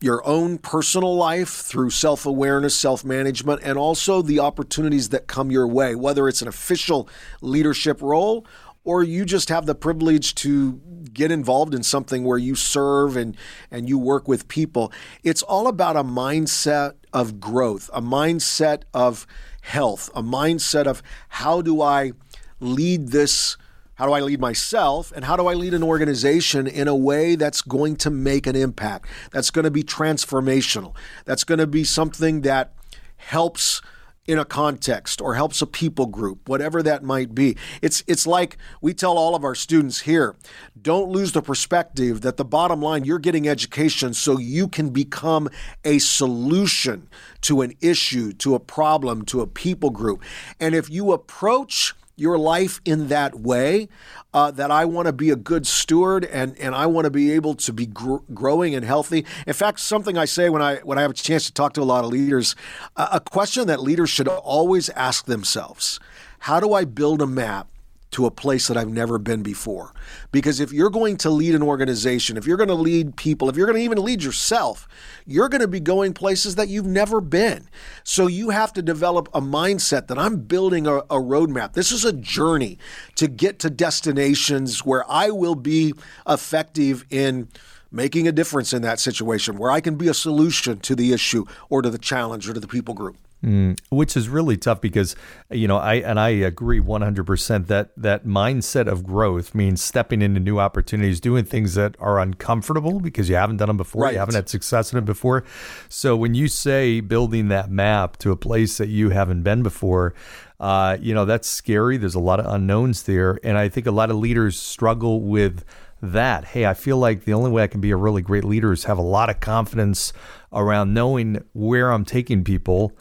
your 0.03 0.25
own 0.27 0.57
personal 0.57 1.15
life 1.15 1.49
through 1.49 1.89
self 1.89 2.25
awareness, 2.25 2.75
self 2.75 3.05
management, 3.05 3.61
and 3.63 3.77
also 3.77 4.21
the 4.21 4.37
opportunities 4.37 5.09
that 5.09 5.27
come 5.27 5.49
your 5.49 5.65
way, 5.65 5.95
whether 5.95 6.27
it's 6.27 6.41
an 6.41 6.47
official 6.49 7.07
leadership 7.41 8.01
role 8.01 8.45
or 8.83 9.01
you 9.01 9.23
just 9.23 9.47
have 9.47 9.65
the 9.65 9.73
privilege 9.73 10.35
to 10.35 10.73
get 11.13 11.31
involved 11.31 11.73
in 11.73 11.81
something 11.83 12.25
where 12.25 12.37
you 12.37 12.53
serve 12.53 13.15
and, 13.15 13.37
and 13.71 13.87
you 13.87 13.97
work 13.97 14.27
with 14.27 14.45
people. 14.49 14.91
It's 15.23 15.41
all 15.41 15.67
about 15.67 15.95
a 15.95 16.03
mindset 16.03 16.95
of 17.13 17.39
growth, 17.39 17.89
a 17.93 18.01
mindset 18.01 18.83
of 18.93 19.25
health, 19.61 20.09
a 20.13 20.21
mindset 20.21 20.85
of 20.85 21.01
how 21.29 21.61
do 21.61 21.81
I 21.81 22.11
lead 22.59 23.09
this 23.09 23.55
how 23.95 24.07
do 24.07 24.13
I 24.13 24.21
lead 24.21 24.39
myself? 24.39 25.11
And 25.15 25.25
how 25.25 25.35
do 25.35 25.47
I 25.47 25.53
lead 25.53 25.73
an 25.73 25.83
organization 25.83 26.67
in 26.67 26.87
a 26.87 26.95
way 26.95 27.35
that's 27.35 27.61
going 27.61 27.95
to 27.97 28.09
make 28.09 28.47
an 28.47 28.55
impact, 28.55 29.07
that's 29.31 29.51
going 29.51 29.65
to 29.65 29.71
be 29.71 29.83
transformational, 29.83 30.95
that's 31.25 31.43
going 31.43 31.59
to 31.59 31.67
be 31.67 31.83
something 31.83 32.41
that 32.41 32.73
helps 33.17 33.81
in 34.25 34.39
a 34.39 34.45
context 34.45 35.19
or 35.19 35.35
helps 35.35 35.61
a 35.61 35.67
people 35.67 36.05
group, 36.05 36.47
whatever 36.47 36.81
that 36.81 37.03
might 37.03 37.35
be. 37.35 37.57
It's 37.81 38.03
it's 38.07 38.25
like 38.25 38.57
we 38.81 38.93
tell 38.93 39.17
all 39.17 39.35
of 39.35 39.43
our 39.43 39.55
students 39.55 40.01
here, 40.01 40.35
don't 40.81 41.09
lose 41.09 41.33
the 41.33 41.41
perspective 41.41 42.21
that 42.21 42.37
the 42.37 42.45
bottom 42.45 42.81
line 42.81 43.03
you're 43.03 43.19
getting 43.19 43.47
education 43.47 44.13
so 44.13 44.37
you 44.37 44.67
can 44.67 44.91
become 44.91 45.49
a 45.83 45.99
solution 45.99 47.09
to 47.41 47.61
an 47.61 47.73
issue, 47.81 48.31
to 48.33 48.55
a 48.55 48.59
problem, 48.59 49.25
to 49.25 49.41
a 49.41 49.47
people 49.47 49.89
group. 49.89 50.23
And 50.59 50.73
if 50.73 50.89
you 50.89 51.11
approach 51.11 51.93
your 52.15 52.37
life 52.37 52.79
in 52.85 53.07
that 53.07 53.39
way, 53.39 53.89
uh, 54.33 54.51
that 54.51 54.71
I 54.71 54.85
want 54.85 55.07
to 55.07 55.13
be 55.13 55.29
a 55.29 55.35
good 55.35 55.65
steward 55.65 56.25
and, 56.25 56.57
and 56.59 56.75
I 56.75 56.85
want 56.85 57.05
to 57.05 57.11
be 57.11 57.31
able 57.31 57.55
to 57.55 57.73
be 57.73 57.85
gr- 57.85 58.17
growing 58.33 58.75
and 58.75 58.85
healthy. 58.85 59.25
In 59.47 59.53
fact, 59.53 59.79
something 59.79 60.17
I 60.17 60.25
say 60.25 60.49
when 60.49 60.61
I 60.61 60.77
when 60.77 60.97
I 60.97 61.01
have 61.01 61.11
a 61.11 61.15
chance 61.15 61.45
to 61.45 61.53
talk 61.53 61.73
to 61.73 61.81
a 61.81 61.83
lot 61.83 62.03
of 62.03 62.11
leaders, 62.11 62.55
uh, 62.95 63.09
a 63.13 63.19
question 63.19 63.67
that 63.67 63.81
leaders 63.81 64.09
should 64.09 64.27
always 64.27 64.89
ask 64.89 65.25
themselves: 65.25 65.99
How 66.39 66.59
do 66.59 66.73
I 66.73 66.85
build 66.85 67.21
a 67.21 67.27
map 67.27 67.67
to 68.13 68.25
a 68.25 68.31
place 68.31 68.67
that 68.67 68.77
I've 68.77 68.89
never 68.89 69.17
been 69.17 69.43
before. 69.43 69.93
Because 70.31 70.59
if 70.59 70.71
you're 70.71 70.89
going 70.89 71.17
to 71.17 71.29
lead 71.29 71.55
an 71.55 71.61
organization, 71.61 72.37
if 72.37 72.47
you're 72.47 72.57
going 72.57 72.69
to 72.69 72.75
lead 72.75 73.15
people, 73.15 73.49
if 73.49 73.55
you're 73.55 73.67
going 73.67 73.77
to 73.77 73.83
even 73.83 74.03
lead 74.03 74.23
yourself, 74.23 74.87
you're 75.25 75.49
going 75.49 75.61
to 75.61 75.67
be 75.67 75.79
going 75.79 76.13
places 76.13 76.55
that 76.55 76.69
you've 76.69 76.87
never 76.87 77.21
been. 77.21 77.67
So 78.03 78.27
you 78.27 78.49
have 78.49 78.73
to 78.73 78.81
develop 78.81 79.29
a 79.33 79.41
mindset 79.41 80.07
that 80.07 80.17
I'm 80.17 80.37
building 80.37 80.87
a, 80.87 80.97
a 80.97 81.19
roadmap. 81.19 81.73
This 81.73 81.91
is 81.91 82.05
a 82.05 82.13
journey 82.13 82.77
to 83.15 83.27
get 83.27 83.59
to 83.59 83.69
destinations 83.69 84.85
where 84.85 85.09
I 85.09 85.29
will 85.29 85.55
be 85.55 85.93
effective 86.27 87.05
in 87.09 87.49
making 87.91 88.27
a 88.27 88.31
difference 88.31 88.73
in 88.73 88.81
that 88.81 88.99
situation, 88.99 89.57
where 89.57 89.69
I 89.69 89.79
can 89.79 89.95
be 89.95 90.07
a 90.07 90.13
solution 90.13 90.79
to 90.79 90.95
the 90.95 91.13
issue 91.13 91.45
or 91.69 91.81
to 91.81 91.89
the 91.89 91.99
challenge 91.99 92.49
or 92.49 92.53
to 92.53 92.59
the 92.59 92.67
people 92.67 92.95
group. 92.95 93.17
Mm, 93.43 93.77
which 93.89 94.15
is 94.15 94.29
really 94.29 94.55
tough 94.55 94.79
because 94.79 95.17
you 95.51 95.67
know 95.67 95.75
I 95.75 95.95
and 95.95 96.17
I 96.17 96.29
agree 96.29 96.79
100% 96.79 97.67
that 97.67 97.89
that 97.97 98.25
mindset 98.25 98.87
of 98.87 99.03
growth 99.03 99.53
means 99.53 99.83
stepping 99.83 100.21
into 100.21 100.39
new 100.39 100.59
opportunities, 100.59 101.19
doing 101.19 101.43
things 101.43 101.73
that 101.73 101.97
are 101.99 102.21
uncomfortable 102.21 103.01
because 103.01 103.27
you 103.27 103.35
haven't 103.35 103.57
done 103.57 103.67
them 103.67 103.75
before, 103.75 104.03
right. 104.03 104.13
you 104.13 104.19
haven't 104.19 104.35
had 104.35 104.47
success 104.47 104.93
in 104.93 104.99
it 104.99 105.03
before. 105.03 105.43
So 105.89 106.15
when 106.15 106.35
you 106.35 106.47
say 106.47 107.01
building 107.01 107.49
that 107.49 107.69
map 107.69 108.15
to 108.19 108.31
a 108.31 108.37
place 108.37 108.77
that 108.77 108.87
you 108.87 109.09
haven't 109.09 109.43
been 109.43 109.61
before, 109.61 110.13
uh, 110.61 110.95
you 111.01 111.13
know 111.13 111.25
that's 111.25 111.49
scary. 111.49 111.97
There's 111.97 112.15
a 112.15 112.21
lot 112.21 112.39
of 112.39 112.45
unknowns 112.45 113.03
there, 113.03 113.41
and 113.43 113.57
I 113.57 113.67
think 113.67 113.87
a 113.87 113.91
lot 113.91 114.09
of 114.09 114.15
leaders 114.15 114.57
struggle 114.57 115.19
with 115.19 115.65
that. 116.01 116.45
Hey, 116.45 116.65
I 116.65 116.75
feel 116.75 116.97
like 116.97 117.25
the 117.25 117.33
only 117.33 117.51
way 117.51 117.63
I 117.63 117.67
can 117.67 117.81
be 117.81 117.91
a 117.91 117.97
really 117.97 118.21
great 118.21 118.45
leader 118.45 118.71
is 118.71 118.85
have 118.85 118.97
a 118.97 119.01
lot 119.01 119.29
of 119.29 119.41
confidence 119.41 120.13
around 120.53 120.93
knowing 120.93 121.43
where 121.51 121.91
I'm 121.91 122.05
taking 122.05 122.45
people 122.45 122.95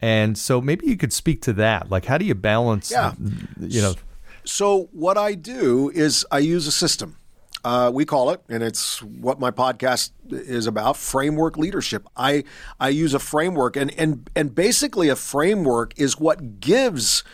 and 0.00 0.36
so 0.36 0.60
maybe 0.60 0.86
you 0.86 0.96
could 0.96 1.12
speak 1.12 1.42
to 1.42 1.52
that. 1.54 1.90
Like, 1.90 2.04
how 2.04 2.18
do 2.18 2.24
you 2.24 2.34
balance, 2.34 2.90
yeah. 2.90 3.14
you 3.58 3.80
know? 3.80 3.94
So, 4.44 4.88
what 4.92 5.16
I 5.18 5.34
do 5.34 5.90
is 5.94 6.26
I 6.30 6.38
use 6.38 6.66
a 6.66 6.72
system. 6.72 7.16
Uh, 7.64 7.90
we 7.92 8.04
call 8.04 8.30
it, 8.30 8.40
and 8.48 8.62
it's 8.62 9.02
what 9.02 9.40
my 9.40 9.50
podcast 9.50 10.10
is 10.30 10.66
about: 10.66 10.96
framework 10.96 11.56
leadership. 11.56 12.06
I 12.16 12.44
I 12.78 12.90
use 12.90 13.12
a 13.12 13.18
framework, 13.18 13.76
and 13.76 13.92
and 13.98 14.30
and 14.36 14.54
basically 14.54 15.08
a 15.08 15.16
framework 15.16 15.98
is 15.98 16.20
what 16.20 16.60
gives 16.60 17.24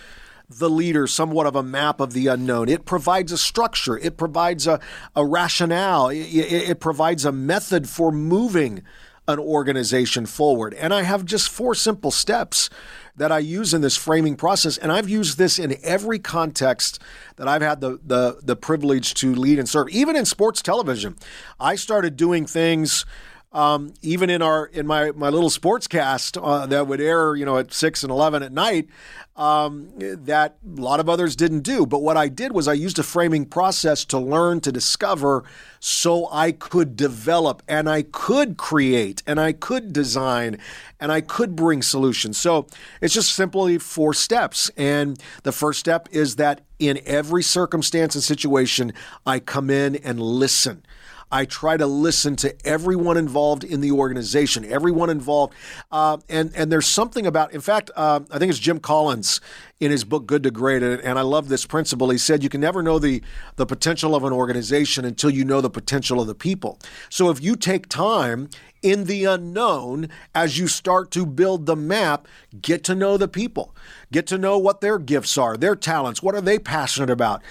the 0.48 0.70
leader 0.70 1.06
somewhat 1.06 1.46
of 1.46 1.56
a 1.56 1.62
map 1.62 2.00
of 2.00 2.12
the 2.12 2.28
unknown. 2.28 2.68
It 2.68 2.84
provides 2.84 3.32
a 3.32 3.38
structure. 3.38 3.98
It 3.98 4.16
provides 4.16 4.66
a, 4.66 4.80
a 5.14 5.24
rationale. 5.24 6.08
It, 6.08 6.16
it, 6.16 6.70
it 6.70 6.80
provides 6.80 7.24
a 7.24 7.32
method 7.32 7.88
for 7.88 8.12
moving 8.12 8.82
an 9.28 9.38
organization 9.38 10.26
forward. 10.26 10.74
And 10.74 10.92
I 10.92 11.02
have 11.02 11.24
just 11.24 11.48
four 11.48 11.74
simple 11.74 12.10
steps 12.10 12.68
that 13.14 13.30
I 13.30 13.38
use 13.38 13.74
in 13.74 13.80
this 13.80 13.96
framing 13.96 14.36
process. 14.36 14.78
And 14.78 14.90
I've 14.90 15.08
used 15.08 15.38
this 15.38 15.58
in 15.58 15.76
every 15.82 16.18
context 16.18 17.00
that 17.36 17.46
I've 17.46 17.62
had 17.62 17.80
the, 17.80 18.00
the, 18.04 18.40
the 18.42 18.56
privilege 18.56 19.14
to 19.14 19.34
lead 19.34 19.58
and 19.58 19.68
serve. 19.68 19.90
Even 19.90 20.16
in 20.16 20.24
sports 20.24 20.62
television, 20.62 21.16
I 21.60 21.76
started 21.76 22.16
doing 22.16 22.46
things 22.46 23.04
um, 23.52 23.92
even 24.02 24.30
in 24.30 24.42
our 24.42 24.66
in 24.66 24.86
my 24.86 25.12
my 25.12 25.28
little 25.28 25.50
sports 25.50 25.86
cast 25.86 26.38
uh, 26.38 26.66
that 26.66 26.86
would 26.86 27.00
air 27.00 27.36
you 27.36 27.44
know 27.44 27.58
at 27.58 27.72
six 27.72 28.02
and 28.02 28.10
eleven 28.10 28.42
at 28.42 28.52
night 28.52 28.88
um, 29.36 29.90
that 29.98 30.56
a 30.64 30.80
lot 30.80 31.00
of 31.00 31.08
others 31.08 31.34
didn't 31.36 31.60
do. 31.60 31.86
But 31.86 32.02
what 32.02 32.16
I 32.16 32.28
did 32.28 32.52
was 32.52 32.68
I 32.68 32.74
used 32.74 32.98
a 32.98 33.02
framing 33.02 33.46
process 33.46 34.04
to 34.06 34.18
learn 34.18 34.60
to 34.60 34.72
discover, 34.72 35.44
so 35.80 36.28
I 36.30 36.52
could 36.52 36.96
develop 36.96 37.62
and 37.66 37.88
I 37.88 38.02
could 38.02 38.56
create 38.56 39.22
and 39.26 39.40
I 39.40 39.52
could 39.52 39.92
design 39.92 40.58
and 41.00 41.10
I 41.10 41.20
could 41.20 41.56
bring 41.56 41.82
solutions. 41.82 42.38
So 42.38 42.66
it's 43.00 43.14
just 43.14 43.32
simply 43.32 43.78
four 43.78 44.12
steps. 44.14 44.70
And 44.76 45.20
the 45.42 45.52
first 45.52 45.80
step 45.80 46.08
is 46.12 46.36
that 46.36 46.60
in 46.78 47.00
every 47.06 47.42
circumstance 47.42 48.14
and 48.14 48.22
situation, 48.22 48.92
I 49.26 49.40
come 49.40 49.70
in 49.70 49.96
and 49.96 50.20
listen. 50.20 50.84
I 51.32 51.46
try 51.46 51.78
to 51.78 51.86
listen 51.86 52.36
to 52.36 52.54
everyone 52.64 53.16
involved 53.16 53.64
in 53.64 53.80
the 53.80 53.90
organization, 53.90 54.64
everyone 54.66 55.08
involved. 55.08 55.54
Uh, 55.90 56.18
and, 56.28 56.52
and 56.54 56.70
there's 56.70 56.86
something 56.86 57.26
about, 57.26 57.52
in 57.52 57.62
fact, 57.62 57.90
uh, 57.96 58.20
I 58.30 58.38
think 58.38 58.50
it's 58.50 58.58
Jim 58.58 58.78
Collins 58.78 59.40
in 59.82 59.90
his 59.90 60.04
book 60.04 60.26
Good 60.26 60.44
to 60.44 60.52
Great, 60.52 60.80
and 60.80 61.18
I 61.18 61.22
love 61.22 61.48
this 61.48 61.66
principle. 61.66 62.10
He 62.10 62.16
said 62.16 62.44
you 62.44 62.48
can 62.48 62.60
never 62.60 62.84
know 62.84 63.00
the, 63.00 63.20
the 63.56 63.66
potential 63.66 64.14
of 64.14 64.22
an 64.22 64.32
organization 64.32 65.04
until 65.04 65.28
you 65.28 65.44
know 65.44 65.60
the 65.60 65.68
potential 65.68 66.20
of 66.20 66.28
the 66.28 66.36
people. 66.36 66.78
So 67.10 67.30
if 67.30 67.42
you 67.42 67.56
take 67.56 67.88
time 67.88 68.48
in 68.80 69.06
the 69.06 69.24
unknown 69.24 70.08
as 70.36 70.56
you 70.56 70.68
start 70.68 71.10
to 71.10 71.26
build 71.26 71.66
the 71.66 71.74
map, 71.74 72.28
get 72.60 72.84
to 72.84 72.94
know 72.94 73.16
the 73.16 73.26
people, 73.26 73.74
get 74.12 74.28
to 74.28 74.38
know 74.38 74.56
what 74.56 74.82
their 74.82 75.00
gifts 75.00 75.36
are, 75.36 75.56
their 75.56 75.74
talents, 75.74 76.22
what 76.22 76.36
are 76.36 76.40
they 76.40 76.60
passionate 76.60 77.10
about. 77.10 77.42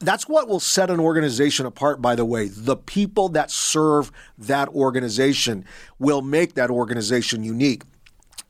That's 0.00 0.26
what 0.26 0.48
will 0.48 0.60
set 0.60 0.88
an 0.88 1.00
organization 1.00 1.66
apart, 1.66 2.00
by 2.00 2.14
the 2.14 2.24
way. 2.24 2.48
The 2.48 2.78
people 2.78 3.28
that 3.30 3.50
serve 3.50 4.10
that 4.38 4.70
organization 4.70 5.66
will 5.98 6.22
make 6.22 6.54
that 6.54 6.70
organization 6.70 7.44
unique. 7.44 7.82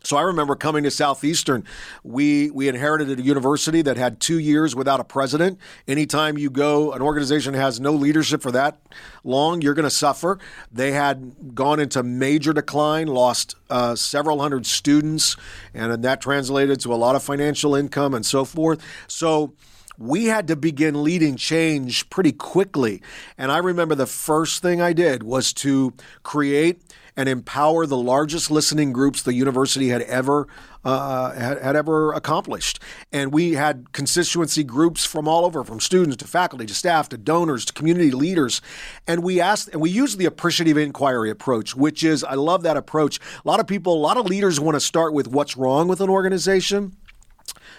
So 0.04 0.18
I 0.18 0.22
remember 0.22 0.54
coming 0.54 0.84
to 0.84 0.90
Southeastern, 0.90 1.64
we 2.02 2.50
we 2.50 2.68
inherited 2.68 3.18
a 3.18 3.22
university 3.22 3.80
that 3.82 3.96
had 3.96 4.20
two 4.20 4.38
years 4.38 4.76
without 4.76 5.00
a 5.00 5.04
president. 5.04 5.58
Anytime 5.88 6.36
you 6.36 6.50
go, 6.50 6.92
an 6.92 7.00
organization 7.00 7.54
has 7.54 7.80
no 7.80 7.92
leadership 7.92 8.42
for 8.42 8.52
that 8.52 8.78
long, 9.24 9.62
you're 9.62 9.72
going 9.72 9.84
to 9.84 9.90
suffer. 9.90 10.38
They 10.70 10.92
had 10.92 11.54
gone 11.54 11.80
into 11.80 12.02
major 12.02 12.52
decline, 12.52 13.06
lost 13.06 13.56
uh, 13.70 13.94
several 13.94 14.40
hundred 14.40 14.66
students, 14.66 15.36
and 15.72 16.04
that 16.04 16.20
translated 16.20 16.80
to 16.80 16.92
a 16.92 16.96
lot 16.96 17.16
of 17.16 17.22
financial 17.22 17.74
income 17.74 18.12
and 18.12 18.26
so 18.26 18.44
forth. 18.44 18.82
So 19.08 19.54
we 19.96 20.26
had 20.26 20.48
to 20.48 20.56
begin 20.56 21.02
leading 21.02 21.36
change 21.36 22.10
pretty 22.10 22.32
quickly. 22.32 23.00
And 23.38 23.50
I 23.50 23.58
remember 23.58 23.94
the 23.94 24.06
first 24.06 24.60
thing 24.60 24.82
I 24.82 24.92
did 24.92 25.22
was 25.22 25.52
to 25.54 25.94
create 26.22 26.82
and 27.16 27.28
empower 27.28 27.86
the 27.86 27.96
largest 27.96 28.50
listening 28.50 28.92
groups 28.92 29.22
the 29.22 29.34
university 29.34 29.88
had 29.88 30.02
ever 30.02 30.46
uh, 30.84 31.32
had, 31.32 31.62
had, 31.62 31.76
ever 31.76 32.12
accomplished. 32.12 32.78
And 33.10 33.32
we 33.32 33.54
had 33.54 33.92
constituency 33.92 34.62
groups 34.62 35.04
from 35.04 35.26
all 35.26 35.46
over, 35.46 35.64
from 35.64 35.80
students 35.80 36.16
to 36.18 36.26
faculty 36.26 36.66
to 36.66 36.74
staff 36.74 37.08
to 37.08 37.16
donors 37.16 37.64
to 37.64 37.72
community 37.72 38.10
leaders. 38.10 38.60
And 39.06 39.22
we 39.22 39.40
asked, 39.40 39.70
and 39.70 39.80
we 39.80 39.88
used 39.88 40.18
the 40.18 40.26
appreciative 40.26 40.76
inquiry 40.76 41.30
approach, 41.30 41.74
which 41.74 42.04
is, 42.04 42.22
I 42.22 42.34
love 42.34 42.62
that 42.64 42.76
approach. 42.76 43.18
A 43.18 43.48
lot 43.48 43.60
of 43.60 43.66
people, 43.66 43.94
a 43.94 43.96
lot 43.96 44.18
of 44.18 44.26
leaders 44.26 44.60
want 44.60 44.74
to 44.74 44.80
start 44.80 45.14
with 45.14 45.28
what's 45.28 45.56
wrong 45.56 45.88
with 45.88 46.02
an 46.02 46.10
organization. 46.10 46.94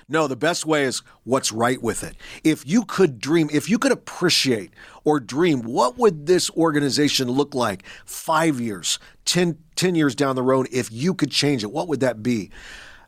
No, 0.07 0.27
the 0.27 0.35
best 0.35 0.67
way 0.67 0.83
is 0.83 1.01
what's 1.24 1.51
right 1.51 1.81
with 1.81 2.03
it. 2.03 2.15
If 2.43 2.65
you 2.67 2.85
could 2.85 3.19
dream, 3.19 3.50
if 3.51 3.67
you 3.67 3.79
could 3.79 3.91
appreciate 3.91 4.71
or 5.03 5.19
dream, 5.19 5.62
what 5.62 5.97
would 5.97 6.27
this 6.27 6.51
organization 6.51 7.27
look 7.27 7.55
like 7.55 7.83
five 8.05 8.59
years, 8.59 9.00
10, 9.25 9.57
10 9.75 9.95
years 9.95 10.13
down 10.13 10.35
the 10.35 10.43
road 10.43 10.67
if 10.71 10.91
you 10.91 11.15
could 11.15 11.31
change 11.31 11.63
it? 11.63 11.71
What 11.71 11.88
would 11.88 12.01
that 12.01 12.21
be? 12.21 12.51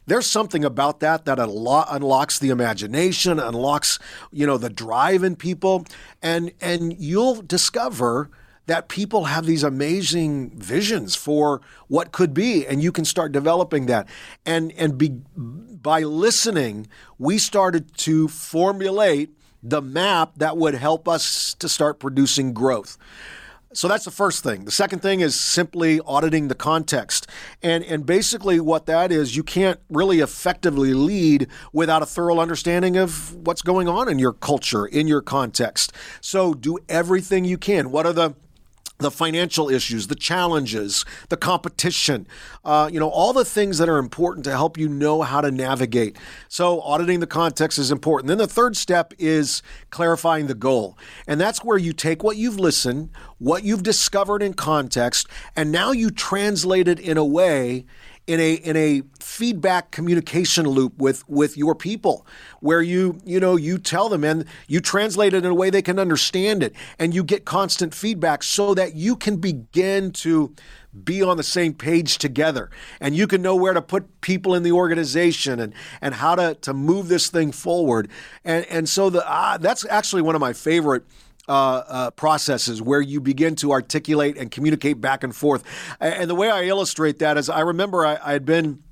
There's 0.07 0.25
something 0.25 0.65
about 0.65 1.01
that 1.01 1.25
that 1.25 1.37
unlocks 1.37 2.39
the 2.39 2.49
imagination, 2.49 3.39
unlocks, 3.39 3.99
you 4.31 4.47
know, 4.47 4.57
the 4.57 4.69
drive 4.69 5.23
in 5.23 5.35
people, 5.35 5.85
and 6.23 6.51
and 6.61 6.97
you'll 6.97 7.41
discover 7.41 8.31
that 8.67 8.89
people 8.89 9.25
have 9.25 9.45
these 9.45 9.63
amazing 9.63 10.51
visions 10.51 11.15
for 11.15 11.61
what 11.87 12.11
could 12.11 12.33
be, 12.33 12.67
and 12.67 12.81
you 12.81 12.91
can 12.91 13.05
start 13.05 13.31
developing 13.31 13.87
that. 13.87 14.07
And 14.45 14.71
and 14.77 14.97
be, 14.97 15.09
by 15.35 16.03
listening, 16.03 16.87
we 17.17 17.37
started 17.37 17.97
to 17.99 18.27
formulate 18.27 19.31
the 19.63 19.81
map 19.81 20.33
that 20.37 20.55
would 20.55 20.75
help 20.75 21.07
us 21.07 21.55
to 21.55 21.67
start 21.67 21.99
producing 21.99 22.53
growth. 22.53 22.97
So 23.73 23.87
that's 23.87 24.05
the 24.05 24.11
first 24.11 24.43
thing. 24.43 24.65
The 24.65 24.71
second 24.71 25.01
thing 25.01 25.19
is 25.19 25.39
simply 25.39 25.99
auditing 26.01 26.47
the 26.47 26.55
context. 26.55 27.27
And 27.61 27.83
and 27.83 28.05
basically 28.05 28.59
what 28.59 28.85
that 28.85 29.11
is, 29.11 29.35
you 29.35 29.43
can't 29.43 29.79
really 29.89 30.19
effectively 30.19 30.93
lead 30.93 31.47
without 31.71 32.01
a 32.01 32.05
thorough 32.05 32.39
understanding 32.39 32.97
of 32.97 33.35
what's 33.35 33.61
going 33.61 33.87
on 33.87 34.09
in 34.09 34.19
your 34.19 34.33
culture, 34.33 34.85
in 34.85 35.07
your 35.07 35.21
context. 35.21 35.93
So 36.21 36.53
do 36.53 36.79
everything 36.89 37.45
you 37.45 37.57
can. 37.57 37.91
What 37.91 38.05
are 38.05 38.13
the 38.13 38.35
the 38.99 39.11
financial 39.11 39.69
issues, 39.69 40.07
the 40.07 40.15
challenges, 40.15 41.05
the 41.29 41.37
competition, 41.37 42.27
uh, 42.65 42.89
you 42.91 42.99
know, 42.99 43.09
all 43.09 43.33
the 43.33 43.45
things 43.45 43.77
that 43.77 43.87
are 43.87 43.97
important 43.97 44.43
to 44.45 44.51
help 44.51 44.77
you 44.77 44.89
know 44.89 45.21
how 45.21 45.41
to 45.41 45.51
navigate. 45.51 46.17
So, 46.47 46.81
auditing 46.81 47.19
the 47.19 47.27
context 47.27 47.77
is 47.77 47.91
important. 47.91 48.27
Then 48.27 48.37
the 48.37 48.47
third 48.47 48.75
step 48.75 49.13
is 49.17 49.61
clarifying 49.89 50.47
the 50.47 50.55
goal. 50.55 50.97
And 51.27 51.39
that's 51.39 51.63
where 51.63 51.77
you 51.77 51.93
take 51.93 52.23
what 52.23 52.37
you've 52.37 52.59
listened, 52.59 53.09
what 53.37 53.63
you've 53.63 53.83
discovered 53.83 54.41
in 54.41 54.53
context, 54.53 55.27
and 55.55 55.71
now 55.71 55.91
you 55.91 56.09
translate 56.09 56.87
it 56.87 56.99
in 56.99 57.17
a 57.17 57.25
way 57.25 57.85
in 58.27 58.41
a 58.41 58.53
in 58.55 58.75
a 58.75 59.01
feedback 59.19 59.91
communication 59.91 60.67
loop 60.67 60.97
with 60.97 61.27
with 61.29 61.57
your 61.57 61.73
people 61.73 62.27
where 62.59 62.81
you 62.81 63.19
you 63.25 63.39
know 63.39 63.55
you 63.55 63.77
tell 63.77 64.09
them 64.09 64.23
and 64.23 64.45
you 64.67 64.81
translate 64.81 65.33
it 65.33 65.45
in 65.45 65.51
a 65.51 65.55
way 65.55 65.69
they 65.69 65.81
can 65.81 65.97
understand 65.97 66.61
it 66.61 66.73
and 66.99 67.15
you 67.15 67.23
get 67.23 67.45
constant 67.45 67.95
feedback 67.95 68.43
so 68.43 68.73
that 68.73 68.95
you 68.95 69.15
can 69.15 69.37
begin 69.37 70.11
to 70.11 70.53
be 71.03 71.21
on 71.21 71.37
the 71.37 71.43
same 71.43 71.73
page 71.73 72.17
together 72.17 72.69
and 72.99 73.15
you 73.15 73.27
can 73.27 73.41
know 73.41 73.55
where 73.55 73.73
to 73.73 73.81
put 73.81 74.21
people 74.21 74.53
in 74.53 74.63
the 74.63 74.71
organization 74.71 75.59
and 75.59 75.73
and 76.01 76.15
how 76.15 76.35
to 76.35 76.55
to 76.55 76.73
move 76.73 77.07
this 77.07 77.29
thing 77.29 77.51
forward. 77.51 78.09
And 78.43 78.65
and 78.65 78.89
so 78.89 79.09
the 79.09 79.29
uh, 79.29 79.57
that's 79.57 79.85
actually 79.89 80.21
one 80.21 80.35
of 80.35 80.41
my 80.41 80.53
favorite 80.53 81.03
uh, 81.47 81.83
uh, 81.87 82.11
processes 82.11 82.81
where 82.81 83.01
you 83.01 83.21
begin 83.21 83.55
to 83.55 83.71
articulate 83.71 84.37
and 84.37 84.51
communicate 84.51 84.99
back 85.01 85.23
and 85.23 85.35
forth. 85.35 85.63
And 85.99 86.29
the 86.29 86.35
way 86.35 86.49
I 86.49 86.63
illustrate 86.63 87.19
that 87.19 87.37
is 87.37 87.49
I 87.49 87.61
remember 87.61 88.05
I, 88.05 88.17
I 88.23 88.33
had 88.33 88.45
been 88.45 88.83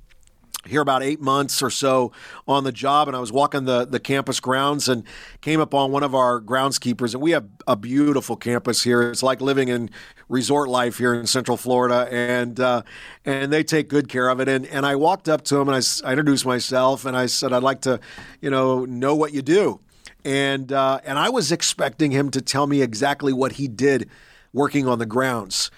here 0.66 0.80
about 0.80 1.02
eight 1.02 1.20
months 1.20 1.62
or 1.62 1.70
so 1.70 2.12
on 2.46 2.64
the 2.64 2.72
job, 2.72 3.08
and 3.08 3.16
I 3.16 3.20
was 3.20 3.32
walking 3.32 3.64
the, 3.64 3.84
the 3.84 4.00
campus 4.00 4.40
grounds 4.40 4.88
and 4.88 5.04
came 5.40 5.60
upon 5.60 5.92
one 5.92 6.02
of 6.02 6.14
our 6.14 6.40
groundskeepers. 6.40 7.14
And 7.14 7.22
we 7.22 7.30
have 7.32 7.46
a 7.66 7.76
beautiful 7.76 8.36
campus 8.36 8.82
here. 8.82 9.02
It's 9.02 9.22
like 9.22 9.40
living 9.40 9.68
in 9.68 9.90
resort 10.28 10.68
life 10.68 10.98
here 10.98 11.14
in 11.14 11.26
Central 11.26 11.56
Florida, 11.56 12.08
and 12.10 12.58
uh, 12.58 12.82
and 13.24 13.52
they 13.52 13.62
take 13.62 13.88
good 13.88 14.08
care 14.08 14.28
of 14.28 14.40
it. 14.40 14.48
And 14.48 14.66
and 14.66 14.84
I 14.84 14.96
walked 14.96 15.28
up 15.28 15.42
to 15.44 15.56
him 15.56 15.68
and 15.68 15.76
I, 15.76 16.08
I 16.08 16.12
introduced 16.12 16.44
myself 16.44 17.04
and 17.04 17.16
I 17.16 17.26
said 17.26 17.52
I'd 17.52 17.62
like 17.62 17.82
to, 17.82 18.00
you 18.40 18.50
know, 18.50 18.84
know 18.84 19.14
what 19.14 19.32
you 19.32 19.42
do 19.42 19.80
and 20.26 20.72
uh, 20.72 21.00
and 21.04 21.18
I 21.18 21.30
was 21.30 21.52
expecting 21.52 22.10
him 22.10 22.30
to 22.32 22.42
tell 22.42 22.66
me 22.66 22.82
exactly 22.82 23.32
what 23.32 23.52
he 23.52 23.68
did 23.68 24.10
working 24.52 24.88
on 24.88 24.98
the 24.98 25.06
grounds. 25.06 25.70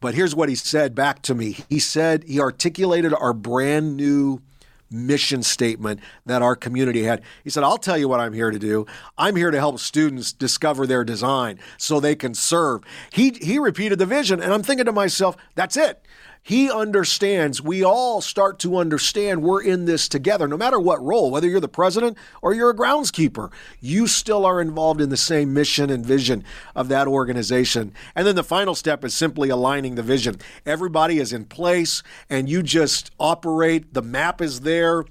But 0.00 0.14
here's 0.14 0.36
what 0.36 0.50
he 0.50 0.54
said 0.54 0.94
back 0.94 1.22
to 1.22 1.34
me. 1.34 1.56
He 1.70 1.78
said 1.78 2.24
he 2.24 2.38
articulated 2.38 3.14
our 3.14 3.32
brand 3.32 3.96
new 3.96 4.42
mission 4.90 5.42
statement 5.42 6.00
that 6.26 6.42
our 6.42 6.54
community 6.54 7.04
had. 7.04 7.22
He 7.42 7.50
said, 7.50 7.64
I'll 7.64 7.78
tell 7.78 7.96
you 7.96 8.06
what 8.06 8.20
I'm 8.20 8.34
here 8.34 8.50
to 8.50 8.58
do. 8.58 8.86
I'm 9.16 9.34
here 9.34 9.50
to 9.50 9.58
help 9.58 9.80
students 9.80 10.32
discover 10.32 10.86
their 10.86 11.02
design 11.02 11.58
so 11.78 11.98
they 11.98 12.14
can 12.14 12.34
serve. 12.34 12.82
He, 13.10 13.30
he 13.30 13.58
repeated 13.58 13.98
the 13.98 14.06
vision, 14.06 14.40
and 14.40 14.52
I'm 14.52 14.62
thinking 14.62 14.86
to 14.86 14.92
myself, 14.92 15.36
that's 15.54 15.76
it. 15.76 16.04
He 16.46 16.70
understands, 16.70 17.60
we 17.60 17.82
all 17.82 18.20
start 18.20 18.60
to 18.60 18.76
understand 18.76 19.42
we're 19.42 19.64
in 19.64 19.84
this 19.84 20.08
together, 20.08 20.46
no 20.46 20.56
matter 20.56 20.78
what 20.78 21.04
role, 21.04 21.32
whether 21.32 21.48
you're 21.48 21.58
the 21.58 21.66
president 21.66 22.16
or 22.40 22.54
you're 22.54 22.70
a 22.70 22.76
groundskeeper, 22.76 23.50
you 23.80 24.06
still 24.06 24.46
are 24.46 24.60
involved 24.60 25.00
in 25.00 25.08
the 25.08 25.16
same 25.16 25.52
mission 25.52 25.90
and 25.90 26.06
vision 26.06 26.44
of 26.76 26.86
that 26.86 27.08
organization. 27.08 27.92
And 28.14 28.24
then 28.24 28.36
the 28.36 28.44
final 28.44 28.76
step 28.76 29.04
is 29.04 29.12
simply 29.12 29.48
aligning 29.48 29.96
the 29.96 30.04
vision. 30.04 30.36
Everybody 30.64 31.18
is 31.18 31.32
in 31.32 31.46
place 31.46 32.04
and 32.30 32.48
you 32.48 32.62
just 32.62 33.10
operate, 33.18 33.92
the 33.92 34.02
map 34.02 34.40
is 34.40 34.60
there, 34.60 35.04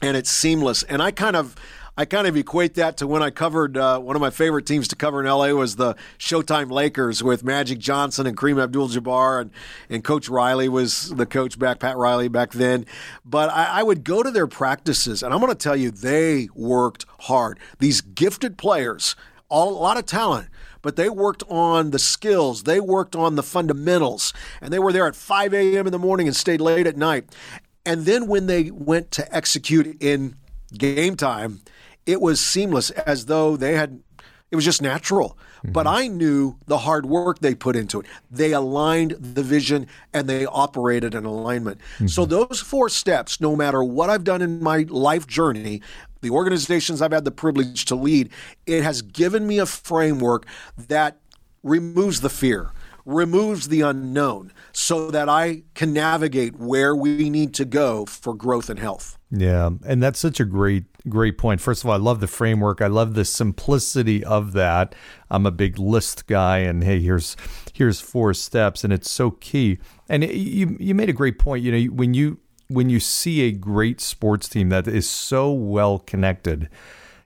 and 0.00 0.16
it's 0.16 0.30
seamless. 0.30 0.84
And 0.84 1.02
I 1.02 1.10
kind 1.10 1.36
of, 1.36 1.54
I 1.94 2.06
kind 2.06 2.26
of 2.26 2.36
equate 2.38 2.74
that 2.74 2.96
to 2.98 3.06
when 3.06 3.22
I 3.22 3.28
covered 3.28 3.76
uh, 3.76 3.98
one 3.98 4.16
of 4.16 4.22
my 4.22 4.30
favorite 4.30 4.64
teams 4.64 4.88
to 4.88 4.96
cover 4.96 5.20
in 5.20 5.26
LA 5.26 5.48
was 5.48 5.76
the 5.76 5.94
Showtime 6.18 6.70
Lakers 6.70 7.22
with 7.22 7.44
Magic 7.44 7.78
Johnson 7.78 8.26
and 8.26 8.34
Kareem 8.34 8.62
Abdul-Jabbar 8.62 9.42
and 9.42 9.50
and 9.90 10.02
Coach 10.02 10.30
Riley 10.30 10.70
was 10.70 11.10
the 11.10 11.26
coach 11.26 11.58
back 11.58 11.80
Pat 11.80 11.98
Riley 11.98 12.28
back 12.28 12.52
then. 12.52 12.86
But 13.26 13.50
I, 13.50 13.80
I 13.80 13.82
would 13.82 14.04
go 14.04 14.22
to 14.22 14.30
their 14.30 14.46
practices 14.46 15.22
and 15.22 15.34
I'm 15.34 15.40
going 15.40 15.52
to 15.52 15.58
tell 15.58 15.76
you 15.76 15.90
they 15.90 16.48
worked 16.54 17.04
hard. 17.20 17.58
These 17.78 18.00
gifted 18.00 18.56
players, 18.56 19.14
all, 19.50 19.68
a 19.70 19.78
lot 19.78 19.98
of 19.98 20.06
talent 20.06 20.48
but 20.80 20.96
they 20.96 21.08
worked 21.08 21.44
on 21.48 21.92
the 21.92 21.98
skills, 21.98 22.64
they 22.64 22.80
worked 22.80 23.14
on 23.14 23.36
the 23.36 23.42
fundamentals, 23.44 24.32
and 24.60 24.72
they 24.72 24.80
were 24.80 24.92
there 24.92 25.06
at 25.06 25.14
5 25.14 25.54
a.m. 25.54 25.86
in 25.86 25.92
the 25.92 25.98
morning 25.98 26.26
and 26.26 26.34
stayed 26.34 26.60
late 26.60 26.88
at 26.88 26.96
night. 26.96 27.24
And 27.86 28.04
then 28.04 28.26
when 28.26 28.48
they 28.48 28.72
went 28.72 29.12
to 29.12 29.32
execute 29.32 29.96
in 30.02 30.34
game 30.76 31.16
time, 31.16 31.60
it 32.06 32.20
was 32.20 32.40
seamless 32.40 32.90
as 32.90 33.26
though 33.26 33.56
they 33.56 33.74
had 33.74 34.00
it 34.52 34.56
was 34.56 34.66
just 34.66 34.82
natural. 34.82 35.38
Mm-hmm. 35.58 35.72
But 35.72 35.86
I 35.86 36.08
knew 36.08 36.58
the 36.66 36.78
hard 36.78 37.06
work 37.06 37.38
they 37.38 37.54
put 37.54 37.74
into 37.74 38.00
it. 38.00 38.06
They 38.30 38.52
aligned 38.52 39.12
the 39.12 39.42
vision 39.42 39.86
and 40.12 40.28
they 40.28 40.44
operated 40.44 41.14
in 41.14 41.24
alignment. 41.24 41.78
Mm-hmm. 41.94 42.08
So, 42.08 42.26
those 42.26 42.60
four 42.60 42.90
steps, 42.90 43.40
no 43.40 43.56
matter 43.56 43.82
what 43.82 44.10
I've 44.10 44.24
done 44.24 44.42
in 44.42 44.62
my 44.62 44.84
life 44.88 45.26
journey, 45.26 45.80
the 46.20 46.30
organizations 46.30 47.00
I've 47.00 47.12
had 47.12 47.24
the 47.24 47.30
privilege 47.30 47.86
to 47.86 47.94
lead, 47.94 48.28
it 48.66 48.82
has 48.82 49.00
given 49.00 49.46
me 49.46 49.58
a 49.58 49.66
framework 49.66 50.46
that 50.76 51.16
removes 51.62 52.20
the 52.20 52.30
fear, 52.30 52.72
removes 53.06 53.68
the 53.68 53.80
unknown, 53.80 54.52
so 54.72 55.10
that 55.10 55.30
I 55.30 55.62
can 55.74 55.94
navigate 55.94 56.58
where 56.58 56.94
we 56.94 57.30
need 57.30 57.54
to 57.54 57.64
go 57.64 58.04
for 58.04 58.34
growth 58.34 58.68
and 58.68 58.78
health. 58.78 59.18
Yeah, 59.30 59.70
and 59.86 60.02
that's 60.02 60.18
such 60.18 60.40
a 60.40 60.44
great 60.44 60.84
great 61.08 61.38
point. 61.38 61.60
First 61.60 61.82
of 61.82 61.90
all, 61.90 61.94
I 61.94 61.98
love 61.98 62.20
the 62.20 62.26
framework. 62.26 62.80
I 62.80 62.86
love 62.86 63.14
the 63.14 63.24
simplicity 63.24 64.24
of 64.24 64.52
that. 64.52 64.94
I'm 65.30 65.46
a 65.46 65.50
big 65.50 65.78
list 65.78 66.26
guy 66.26 66.58
and 66.58 66.84
hey, 66.84 67.00
here's 67.00 67.36
here's 67.72 68.00
four 68.00 68.34
steps 68.34 68.84
and 68.84 68.92
it's 68.92 69.10
so 69.10 69.32
key. 69.32 69.78
And 70.08 70.24
it, 70.24 70.34
you 70.34 70.76
you 70.78 70.94
made 70.94 71.08
a 71.08 71.14
great 71.14 71.38
point, 71.38 71.64
you 71.64 71.72
know, 71.72 71.92
when 71.94 72.14
you 72.14 72.38
when 72.68 72.88
you 72.90 73.00
see 73.00 73.42
a 73.42 73.52
great 73.52 74.00
sports 74.00 74.48
team 74.48 74.68
that 74.70 74.88
is 74.88 75.08
so 75.08 75.52
well 75.52 75.98
connected, 75.98 76.68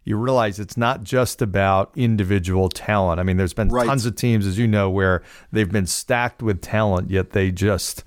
you 0.05 0.17
realize 0.17 0.59
it's 0.59 0.77
not 0.77 1.03
just 1.03 1.43
about 1.43 1.91
individual 1.97 2.69
talent. 2.69 3.19
I 3.19 3.25
mean, 3.25 3.37
there's 3.37 3.53
been 3.53 3.69
right. 3.69 3.87
tons 3.87 4.07
of 4.07 4.17
teams, 4.17 4.47
as 4.47 4.59
you 4.59 4.67
know, 4.69 4.89
where 4.89 5.23
they've 5.51 5.71
been 5.71 5.87
stacked 5.87 6.43
with 6.43 6.61
talent, 6.61 7.11
yet 7.11 7.31
they 7.31 7.51
just 7.51 8.05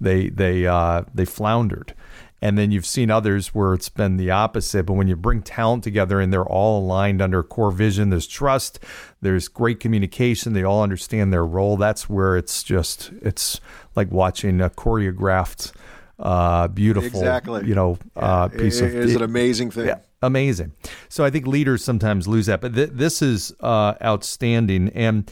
they 0.00 0.28
they 0.30 0.66
uh, 0.66 1.02
they 1.12 1.24
floundered. 1.24 1.94
And 2.42 2.56
then 2.56 2.70
you've 2.70 2.86
seen 2.86 3.10
others 3.10 3.48
where 3.48 3.74
it's 3.74 3.90
been 3.90 4.16
the 4.16 4.30
opposite. 4.30 4.86
But 4.86 4.94
when 4.94 5.08
you 5.08 5.16
bring 5.16 5.42
talent 5.42 5.84
together 5.84 6.20
and 6.20 6.32
they're 6.32 6.44
all 6.46 6.80
aligned 6.82 7.20
under 7.20 7.42
core 7.42 7.70
vision, 7.70 8.10
there's 8.10 8.26
trust, 8.26 8.78
there's 9.20 9.46
great 9.48 9.78
communication, 9.78 10.54
they 10.54 10.62
all 10.62 10.82
understand 10.82 11.32
their 11.32 11.44
role. 11.44 11.76
That's 11.76 12.08
where 12.08 12.38
it's 12.38 12.62
just, 12.62 13.10
it's 13.20 13.60
like 13.94 14.10
watching 14.10 14.60
a 14.60 14.70
choreographed, 14.70 15.72
uh, 16.18 16.68
beautiful, 16.68 17.20
exactly. 17.20 17.66
you 17.66 17.74
know, 17.74 17.98
uh, 18.16 18.48
piece 18.48 18.80
it, 18.80 18.86
of. 18.86 18.94
It 18.94 19.04
is 19.04 19.16
an 19.16 19.22
amazing 19.22 19.70
thing. 19.70 19.86
Yeah, 19.86 19.98
amazing. 20.22 20.72
So 21.08 21.24
I 21.24 21.30
think 21.30 21.46
leaders 21.46 21.84
sometimes 21.84 22.26
lose 22.26 22.46
that, 22.46 22.60
but 22.60 22.74
th- 22.74 22.90
this 22.92 23.22
is 23.22 23.54
uh, 23.60 23.94
outstanding. 24.02 24.88
And 24.90 25.30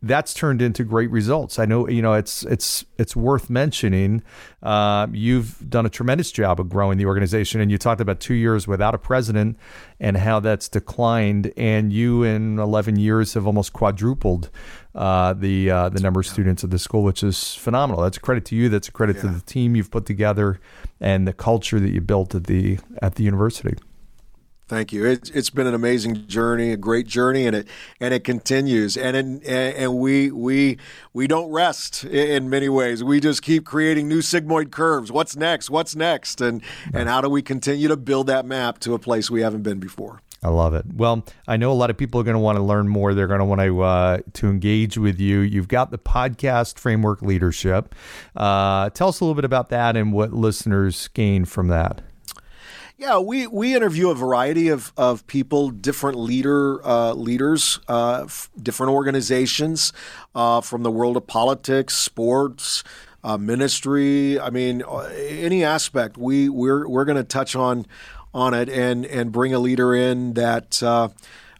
that's 0.00 0.32
turned 0.32 0.62
into 0.62 0.84
great 0.84 1.10
results. 1.10 1.58
I 1.58 1.64
know 1.64 1.88
you 1.88 2.02
know 2.02 2.14
it's 2.14 2.44
it's 2.44 2.84
it's 2.98 3.16
worth 3.16 3.50
mentioning. 3.50 4.22
Uh, 4.62 5.08
you've 5.12 5.68
done 5.68 5.86
a 5.86 5.90
tremendous 5.90 6.30
job 6.30 6.60
of 6.60 6.68
growing 6.68 6.98
the 6.98 7.06
organization, 7.06 7.60
and 7.60 7.70
you 7.70 7.78
talked 7.78 8.00
about 8.00 8.20
two 8.20 8.34
years 8.34 8.68
without 8.68 8.94
a 8.94 8.98
president 8.98 9.56
and 9.98 10.16
how 10.16 10.38
that's 10.38 10.68
declined. 10.68 11.52
And 11.56 11.92
you, 11.92 12.22
in 12.22 12.58
eleven 12.58 12.96
years, 12.96 13.34
have 13.34 13.46
almost 13.46 13.72
quadrupled 13.72 14.50
uh, 14.94 15.32
the 15.32 15.70
uh, 15.70 15.88
the 15.88 16.00
number 16.00 16.20
of 16.20 16.26
students 16.26 16.62
at 16.62 16.70
the 16.70 16.78
school, 16.78 17.02
which 17.02 17.24
is 17.24 17.54
phenomenal. 17.54 18.02
That's 18.02 18.18
a 18.18 18.20
credit 18.20 18.44
to 18.46 18.56
you. 18.56 18.68
That's 18.68 18.88
a 18.88 18.92
credit 18.92 19.16
yeah. 19.16 19.22
to 19.22 19.28
the 19.28 19.40
team 19.40 19.74
you've 19.74 19.90
put 19.90 20.06
together 20.06 20.60
and 21.00 21.26
the 21.26 21.32
culture 21.32 21.80
that 21.80 21.90
you 21.90 22.00
built 22.00 22.36
at 22.36 22.44
the 22.44 22.78
at 23.02 23.16
the 23.16 23.24
university. 23.24 23.74
Thank 24.68 24.92
you. 24.92 25.06
It's 25.06 25.30
it's 25.30 25.48
been 25.48 25.66
an 25.66 25.72
amazing 25.72 26.26
journey, 26.26 26.72
a 26.72 26.76
great 26.76 27.06
journey, 27.06 27.46
and 27.46 27.56
it 27.56 27.68
and 28.00 28.12
it 28.12 28.22
continues. 28.22 28.98
And 28.98 29.16
in, 29.16 29.42
and 29.44 29.96
we 29.96 30.30
we 30.30 30.76
we 31.14 31.26
don't 31.26 31.50
rest 31.50 32.04
in 32.04 32.50
many 32.50 32.68
ways. 32.68 33.02
We 33.02 33.18
just 33.18 33.42
keep 33.42 33.64
creating 33.64 34.08
new 34.08 34.20
sigmoid 34.20 34.70
curves. 34.70 35.10
What's 35.10 35.36
next? 35.36 35.70
What's 35.70 35.96
next? 35.96 36.42
And 36.42 36.62
and 36.92 37.08
how 37.08 37.22
do 37.22 37.30
we 37.30 37.40
continue 37.40 37.88
to 37.88 37.96
build 37.96 38.26
that 38.26 38.44
map 38.44 38.78
to 38.80 38.92
a 38.92 38.98
place 38.98 39.30
we 39.30 39.40
haven't 39.40 39.62
been 39.62 39.80
before? 39.80 40.20
I 40.42 40.50
love 40.50 40.74
it. 40.74 40.84
Well, 40.94 41.24
I 41.48 41.56
know 41.56 41.72
a 41.72 41.74
lot 41.74 41.88
of 41.88 41.96
people 41.96 42.20
are 42.20 42.24
going 42.24 42.34
to 42.34 42.40
want 42.40 42.56
to 42.56 42.62
learn 42.62 42.88
more. 42.88 43.14
They're 43.14 43.26
going 43.26 43.40
to 43.40 43.46
want 43.46 43.62
to 43.62 43.82
uh, 43.82 44.18
to 44.34 44.48
engage 44.48 44.98
with 44.98 45.18
you. 45.18 45.40
You've 45.40 45.68
got 45.68 45.90
the 45.90 45.98
podcast 45.98 46.78
framework 46.78 47.22
leadership. 47.22 47.94
Uh, 48.36 48.90
tell 48.90 49.08
us 49.08 49.20
a 49.20 49.24
little 49.24 49.34
bit 49.34 49.46
about 49.46 49.70
that 49.70 49.96
and 49.96 50.12
what 50.12 50.34
listeners 50.34 51.08
gain 51.08 51.46
from 51.46 51.68
that. 51.68 52.02
Yeah, 53.00 53.20
we, 53.20 53.46
we 53.46 53.76
interview 53.76 54.10
a 54.10 54.14
variety 54.16 54.70
of, 54.70 54.92
of 54.96 55.24
people, 55.28 55.70
different 55.70 56.18
leader 56.18 56.84
uh, 56.84 57.12
leaders, 57.12 57.78
uh, 57.86 58.24
f- 58.24 58.50
different 58.60 58.90
organizations 58.90 59.92
uh, 60.34 60.60
from 60.60 60.82
the 60.82 60.90
world 60.90 61.16
of 61.16 61.24
politics, 61.24 61.94
sports, 61.94 62.82
uh, 63.22 63.38
ministry. 63.38 64.40
I 64.40 64.50
mean, 64.50 64.82
uh, 64.82 65.08
any 65.16 65.62
aspect. 65.62 66.18
We 66.18 66.48
we're 66.48 66.88
we're 66.88 67.04
going 67.04 67.18
to 67.18 67.22
touch 67.22 67.54
on 67.54 67.86
on 68.34 68.52
it 68.52 68.68
and 68.68 69.06
and 69.06 69.30
bring 69.30 69.54
a 69.54 69.60
leader 69.60 69.94
in 69.94 70.34
that. 70.34 70.82
Uh, 70.82 71.10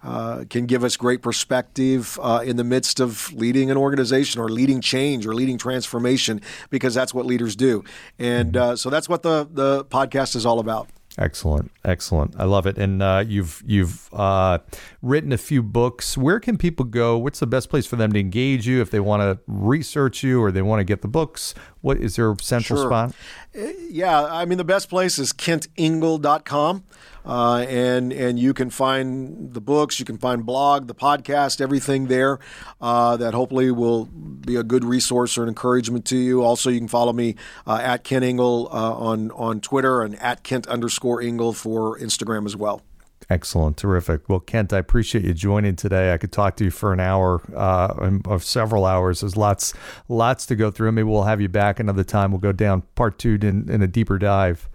uh, 0.01 0.45
can 0.49 0.65
give 0.67 0.85
us 0.85 0.97
great 0.97 1.23
perspective 1.23 2.21
uh, 2.23 2.41
in 2.45 2.57
the 2.57 2.63
midst 2.63 3.01
of 3.01 3.33
leading 3.33 3.69
an 3.69 3.77
organization 3.77 4.41
or 4.41 4.49
leading 4.49 4.81
change 4.81 5.27
or 5.27 5.35
leading 5.35 5.59
transformation 5.59 6.41
because 6.71 6.95
that's 6.95 7.13
what 7.13 7.27
leaders 7.27 7.57
do. 7.57 7.83
And 8.17 8.57
uh, 8.57 8.77
so 8.77 8.91
that's 8.91 9.09
what 9.09 9.25
the, 9.25 9.49
the 9.51 9.85
podcast 9.87 10.37
is 10.37 10.47
all 10.47 10.61
about. 10.61 10.89
Excellent, 11.19 11.73
excellent. 11.85 12.37
I 12.39 12.45
love 12.45 12.67
it. 12.67 12.79
And 12.79 13.03
uh, 13.03 13.25
you've 13.27 13.61
you've 13.67 14.09
uh, 14.15 14.59
written 15.03 15.33
a 15.33 15.39
few 15.39 15.65
books. 15.65 16.17
Where 16.17 16.39
can 16.39 16.57
people 16.57 16.85
go? 16.85 17.19
What's 17.19 17.41
the 17.41 17.47
best 17.47 17.71
place 17.71 17.87
for 17.87 17.97
them 17.97 18.13
to 18.13 18.21
engage 18.21 18.69
you 18.69 18.81
if 18.81 18.93
they 18.93 19.01
want 19.01 19.23
to 19.23 19.41
research 19.49 20.23
you 20.23 20.41
or 20.41 20.53
they 20.53 20.63
want 20.63 20.79
to 20.79 20.85
get 20.85 21.03
the 21.03 21.09
books? 21.09 21.55
What 21.89 21.97
is 21.97 22.17
there 22.17 22.31
a 22.31 22.37
central 22.43 22.81
sure. 22.81 22.91
spot? 22.91 23.15
Uh, 23.59 23.73
yeah, 23.89 24.23
I 24.23 24.45
mean 24.45 24.59
the 24.59 24.65
best 24.65 24.91
place 24.91 25.19
is 25.19 25.33
kentingle.com. 25.33 26.85
Uh, 27.25 27.65
and 27.67 28.13
and 28.13 28.39
you 28.39 28.53
can 28.53 28.69
find 28.69 29.55
the 29.55 29.61
books, 29.63 29.99
you 29.99 30.05
can 30.05 30.19
find 30.19 30.45
blog, 30.45 30.87
the 30.87 30.95
podcast, 30.95 31.63
everything 31.63 32.09
there 32.09 32.41
uh, 32.83 33.17
that 33.17 33.33
hopefully 33.33 33.71
will 33.71 34.05
be 34.05 34.55
a 34.57 34.63
good 34.63 34.85
resource 34.85 35.39
or 35.39 35.45
an 35.45 35.49
encouragement 35.49 36.05
to 36.05 36.19
you. 36.19 36.43
Also, 36.43 36.69
you 36.69 36.79
can 36.79 36.89
follow 36.89 37.15
me 37.15 37.37
uh, 37.67 37.81
at 37.83 38.05
Kent 38.05 38.23
Ingle 38.23 38.69
uh, 38.71 38.93
on 38.93 39.31
on 39.31 39.59
Twitter 39.63 40.03
and 40.03 40.15
at 40.17 40.43
Kent 40.43 40.67
underscore 40.67 41.23
Ingle 41.23 41.55
for 41.55 41.99
Instagram 41.99 42.45
as 42.45 42.55
well. 42.55 42.83
Excellent, 43.31 43.77
terrific. 43.77 44.27
Well, 44.29 44.41
Kent, 44.41 44.73
I 44.73 44.79
appreciate 44.79 45.25
you 45.25 45.35
joining 45.35 45.77
today. 45.77 46.15
I 46.15 46.17
could 46.17 46.33
talk 46.33 46.57
to 46.57 46.65
you 46.65 46.71
for 46.71 46.95
an 46.95 47.01
hour 47.01 47.43
uh, 47.55 48.11
of 48.25 48.43
several 48.43 48.87
hours. 48.87 49.21
There's 49.21 49.37
lots, 49.37 49.75
lots 50.09 50.47
to 50.47 50.57
go 50.57 50.71
through. 50.71 50.93
Maybe 50.93 51.05
we'll 51.05 51.25
have 51.25 51.41
you 51.41 51.49
back 51.49 51.79
another 51.79 52.05
time. 52.05 52.33
We'll 52.33 52.41
go 52.41 52.53
down 52.53 52.83
part 52.95 53.19
two 53.19 53.39
in, 53.43 53.69
in 53.69 53.83
a 53.83 53.87
deeper 53.87 54.19
dive. 54.19 54.71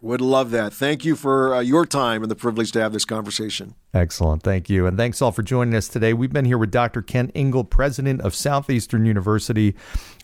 Would 0.00 0.20
love 0.20 0.52
that. 0.52 0.72
Thank 0.72 1.04
you 1.04 1.16
for 1.16 1.56
uh, 1.56 1.60
your 1.60 1.84
time 1.84 2.22
and 2.22 2.30
the 2.30 2.36
privilege 2.36 2.70
to 2.72 2.80
have 2.80 2.92
this 2.92 3.04
conversation. 3.04 3.74
Excellent. 3.92 4.44
Thank 4.44 4.70
you. 4.70 4.86
And 4.86 4.96
thanks 4.96 5.20
all 5.20 5.32
for 5.32 5.42
joining 5.42 5.74
us 5.74 5.88
today. 5.88 6.12
We've 6.12 6.32
been 6.32 6.44
here 6.44 6.56
with 6.56 6.70
Dr. 6.70 7.02
Kent 7.02 7.32
Ingle, 7.34 7.64
president 7.64 8.20
of 8.20 8.32
Southeastern 8.32 9.04
University, 9.04 9.74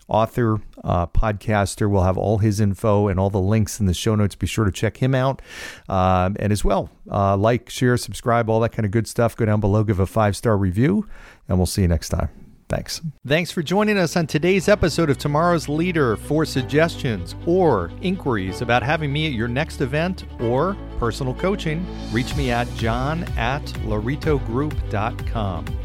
author, 0.07 0.59
uh, 0.83 1.07
podcaster. 1.07 1.89
We'll 1.89 2.03
have 2.03 2.17
all 2.17 2.39
his 2.39 2.59
info 2.59 3.07
and 3.07 3.19
all 3.19 3.29
the 3.29 3.39
links 3.39 3.79
in 3.79 3.85
the 3.85 3.93
show 3.93 4.15
notes. 4.15 4.35
Be 4.35 4.47
sure 4.47 4.65
to 4.65 4.71
check 4.71 4.97
him 4.97 5.15
out. 5.15 5.41
Um, 5.89 6.35
and 6.39 6.51
as 6.51 6.63
well, 6.63 6.89
uh, 7.11 7.37
like, 7.37 7.69
share, 7.69 7.97
subscribe, 7.97 8.49
all 8.49 8.59
that 8.61 8.71
kind 8.71 8.85
of 8.85 8.91
good 8.91 9.07
stuff. 9.07 9.35
Go 9.35 9.45
down 9.45 9.59
below, 9.59 9.83
give 9.83 9.99
a 9.99 10.05
five 10.05 10.35
star 10.35 10.57
review, 10.57 11.07
and 11.47 11.57
we'll 11.57 11.65
see 11.65 11.81
you 11.81 11.87
next 11.87 12.09
time. 12.09 12.29
Thanks. 12.67 12.99
Thanks 13.27 13.51
for 13.51 13.61
joining 13.61 13.99
us 13.99 14.17
on 14.17 14.25
today's 14.25 14.67
episode 14.67 15.11
of 15.11 15.19
Tomorrow's 15.19 15.69
Leader. 15.69 16.15
For 16.15 16.45
suggestions 16.45 17.35
or 17.45 17.91
inquiries 18.01 18.61
about 18.61 18.81
having 18.81 19.13
me 19.13 19.27
at 19.27 19.33
your 19.33 19.47
next 19.47 19.81
event 19.81 20.25
or 20.39 20.75
personal 20.97 21.35
coaching, 21.35 21.85
reach 22.11 22.35
me 22.35 22.49
at 22.49 22.67
john 22.75 23.23
at 23.37 23.63
lauritogroup.com. 23.85 25.84